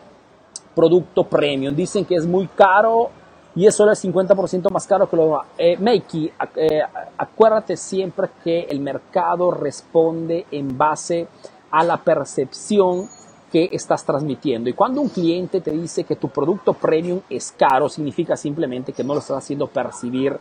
producto 0.73 1.23
premium. 1.23 1.75
Dicen 1.75 2.05
que 2.05 2.15
es 2.15 2.25
muy 2.25 2.47
caro 2.47 3.09
y 3.55 3.65
es 3.65 3.75
solo 3.75 3.91
el 3.91 3.97
50% 3.97 4.69
más 4.69 4.85
caro 4.85 5.09
que 5.09 5.15
lo 5.15 5.25
demás. 5.25 5.47
Eh, 5.57 5.77
Mikey, 5.77 6.31
eh, 6.55 6.81
acuérdate 7.17 7.75
siempre 7.75 8.29
que 8.43 8.67
el 8.69 8.79
mercado 8.79 9.49
responde 9.51 10.45
en 10.51 10.77
base 10.77 11.27
a 11.71 11.83
la 11.83 11.97
percepción 11.97 13.09
que 13.51 13.69
estás 13.71 14.05
transmitiendo. 14.05 14.69
Y 14.69 14.73
cuando 14.73 15.01
un 15.01 15.09
cliente 15.09 15.61
te 15.61 15.71
dice 15.71 16.03
que 16.03 16.15
tu 16.15 16.29
producto 16.29 16.73
premium 16.73 17.21
es 17.29 17.51
caro, 17.51 17.89
significa 17.89 18.37
simplemente 18.37 18.93
que 18.93 19.03
no 19.03 19.13
lo 19.13 19.19
estás 19.19 19.37
haciendo 19.39 19.67
percibir 19.67 20.37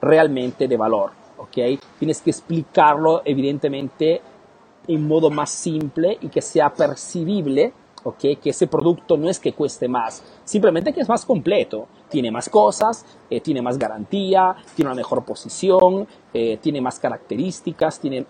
realmente 0.00 0.68
de 0.68 0.76
valor. 0.76 1.12
¿ok? 1.38 1.80
Tienes 1.98 2.20
que 2.20 2.30
explicarlo 2.30 3.22
evidentemente 3.24 4.20
en 4.88 5.06
modo 5.06 5.30
más 5.30 5.50
simple 5.50 6.18
y 6.20 6.28
que 6.28 6.42
sea 6.42 6.72
percibible, 6.72 7.72
¿ok? 8.04 8.18
Que 8.42 8.50
ese 8.50 8.66
producto 8.66 9.16
no 9.16 9.28
es 9.28 9.38
que 9.38 9.52
cueste 9.52 9.86
más, 9.88 10.22
simplemente 10.44 10.92
que 10.92 11.00
es 11.00 11.08
más 11.08 11.24
completo, 11.24 11.86
tiene 12.08 12.30
más 12.30 12.48
cosas, 12.48 13.04
eh, 13.30 13.40
tiene 13.40 13.62
más 13.62 13.78
garantía, 13.78 14.56
tiene 14.74 14.88
una 14.90 14.96
mejor 14.96 15.24
posición, 15.24 16.06
eh, 16.32 16.58
tiene 16.60 16.80
más 16.80 16.98
características, 16.98 18.00
tiene, 18.00 18.24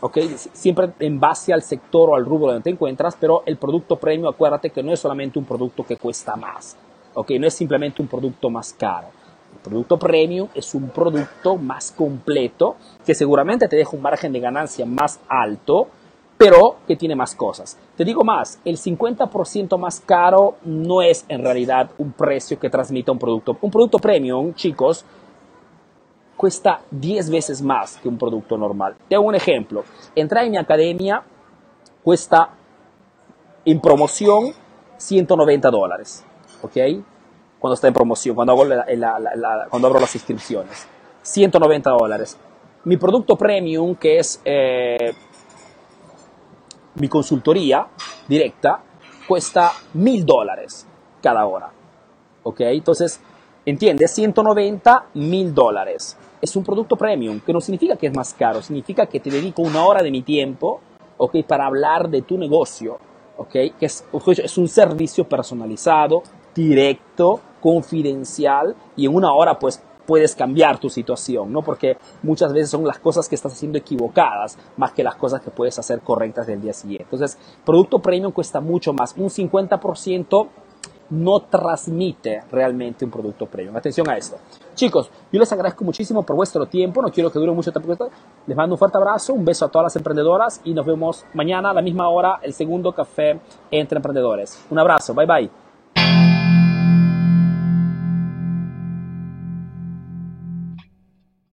¿ok? 0.00 0.18
Siempre 0.52 0.92
en 1.00 1.18
base 1.18 1.52
al 1.52 1.62
sector 1.62 2.10
o 2.10 2.16
al 2.16 2.24
rubro 2.24 2.48
donde 2.48 2.62
te 2.62 2.70
encuentras, 2.70 3.16
pero 3.18 3.42
el 3.46 3.56
producto 3.56 3.96
premium, 3.96 4.28
acuérdate 4.28 4.70
que 4.70 4.82
no 4.82 4.92
es 4.92 5.00
solamente 5.00 5.38
un 5.38 5.44
producto 5.44 5.84
que 5.84 5.96
cuesta 5.96 6.36
más, 6.36 6.76
¿ok? 7.14 7.32
No 7.40 7.46
es 7.46 7.54
simplemente 7.54 8.00
un 8.00 8.08
producto 8.08 8.48
más 8.48 8.72
caro. 8.72 9.08
El 9.56 9.70
producto 9.70 9.98
premium 9.98 10.48
es 10.54 10.74
un 10.74 10.90
producto 10.90 11.56
más 11.56 11.90
completo 11.90 12.76
que 13.04 13.14
seguramente 13.14 13.66
te 13.66 13.76
deja 13.76 13.96
un 13.96 14.02
margen 14.02 14.32
de 14.32 14.38
ganancia 14.40 14.86
más 14.86 15.18
alto, 15.28 15.88
pero 16.38 16.76
que 16.86 16.96
tiene 16.96 17.16
más 17.16 17.34
cosas. 17.34 17.78
Te 17.96 18.04
digo 18.04 18.22
más, 18.22 18.60
el 18.64 18.76
50% 18.76 19.78
más 19.78 20.00
caro 20.00 20.56
no 20.64 21.02
es 21.02 21.24
en 21.28 21.42
realidad 21.42 21.90
un 21.98 22.12
precio 22.12 22.58
que 22.58 22.68
transmita 22.68 23.12
un 23.12 23.18
producto. 23.18 23.56
Un 23.60 23.70
producto 23.70 23.98
premium, 23.98 24.52
chicos, 24.54 25.04
cuesta 26.36 26.82
10 26.90 27.30
veces 27.30 27.62
más 27.62 27.96
que 27.96 28.08
un 28.08 28.18
producto 28.18 28.58
normal. 28.58 28.96
Te 29.08 29.14
hago 29.14 29.24
un 29.24 29.34
ejemplo. 29.34 29.84
Entrar 30.14 30.44
en 30.44 30.50
mi 30.52 30.58
academia 30.58 31.22
cuesta 32.02 32.50
en 33.64 33.80
promoción 33.80 34.52
190 34.98 35.70
dólares. 35.70 36.24
¿Ok? 36.62 36.76
Cuando 37.58 37.74
está 37.74 37.88
en 37.88 37.94
promoción, 37.94 38.36
cuando, 38.36 38.52
hago 38.52 38.64
cuando 39.70 39.88
abro 39.88 40.00
las 40.00 40.14
inscripciones. 40.14 40.86
190 41.22 41.90
dólares. 41.90 42.36
Mi 42.84 42.96
producto 42.96 43.36
premium, 43.36 43.96
que 43.96 44.18
es 44.18 44.40
eh, 44.44 45.12
mi 46.96 47.08
consultoría 47.08 47.86
directa 48.28 48.82
cuesta 49.26 49.72
mil 49.94 50.24
dólares 50.24 50.86
cada 51.22 51.46
hora. 51.46 51.70
¿Ok? 52.42 52.60
Entonces, 52.60 53.20
¿entiendes? 53.64 54.12
190 54.12 55.06
mil 55.14 55.52
dólares. 55.54 56.16
Es 56.40 56.54
un 56.54 56.64
producto 56.64 56.96
premium, 56.96 57.40
que 57.40 57.52
no 57.52 57.60
significa 57.60 57.96
que 57.96 58.06
es 58.06 58.14
más 58.14 58.34
caro, 58.34 58.62
significa 58.62 59.06
que 59.06 59.20
te 59.20 59.30
dedico 59.30 59.62
una 59.62 59.84
hora 59.84 60.02
de 60.02 60.10
mi 60.10 60.22
tiempo, 60.22 60.80
¿ok? 61.16 61.44
Para 61.46 61.66
hablar 61.66 62.08
de 62.08 62.22
tu 62.22 62.38
negocio, 62.38 62.98
¿ok? 63.36 63.50
Que 63.50 63.86
es, 63.86 64.04
es 64.38 64.58
un 64.58 64.68
servicio 64.68 65.28
personalizado, 65.28 66.22
directo, 66.54 67.40
confidencial 67.60 68.76
y 68.96 69.06
en 69.06 69.14
una 69.14 69.32
hora 69.32 69.58
pues 69.58 69.82
puedes 70.06 70.34
cambiar 70.34 70.78
tu 70.78 70.88
situación, 70.88 71.52
¿no? 71.52 71.62
Porque 71.62 71.98
muchas 72.22 72.52
veces 72.52 72.70
son 72.70 72.84
las 72.86 72.98
cosas 72.98 73.28
que 73.28 73.34
estás 73.34 73.52
haciendo 73.52 73.78
equivocadas 73.78 74.58
más 74.76 74.92
que 74.92 75.02
las 75.02 75.16
cosas 75.16 75.40
que 75.40 75.50
puedes 75.50 75.78
hacer 75.78 76.00
correctas 76.00 76.46
del 76.46 76.60
día 76.60 76.72
siguiente. 76.72 77.04
Entonces, 77.04 77.38
producto 77.64 77.98
premium 77.98 78.32
cuesta 78.32 78.60
mucho 78.60 78.92
más. 78.92 79.14
Un 79.16 79.28
50% 79.28 80.48
no 81.10 81.40
transmite 81.40 82.42
realmente 82.50 83.04
un 83.04 83.10
producto 83.10 83.46
premium. 83.46 83.76
Atención 83.76 84.08
a 84.08 84.16
esto. 84.16 84.36
Chicos, 84.74 85.10
yo 85.32 85.38
les 85.38 85.52
agradezco 85.52 85.84
muchísimo 85.84 86.22
por 86.22 86.36
vuestro 86.36 86.66
tiempo. 86.66 87.02
No 87.02 87.10
quiero 87.10 87.30
que 87.30 87.38
dure 87.38 87.52
mucho 87.52 87.72
tiempo. 87.72 88.10
Les 88.46 88.56
mando 88.56 88.74
un 88.74 88.78
fuerte 88.78 88.98
abrazo, 88.98 89.32
un 89.32 89.44
beso 89.44 89.64
a 89.64 89.68
todas 89.68 89.84
las 89.86 89.96
emprendedoras 89.96 90.60
y 90.64 90.74
nos 90.74 90.86
vemos 90.86 91.24
mañana 91.34 91.70
a 91.70 91.74
la 91.74 91.82
misma 91.82 92.08
hora, 92.08 92.40
el 92.42 92.52
segundo 92.52 92.92
café 92.92 93.40
entre 93.70 93.96
emprendedores. 93.96 94.64
Un 94.70 94.78
abrazo, 94.78 95.14
bye 95.14 95.26
bye. 95.26 95.65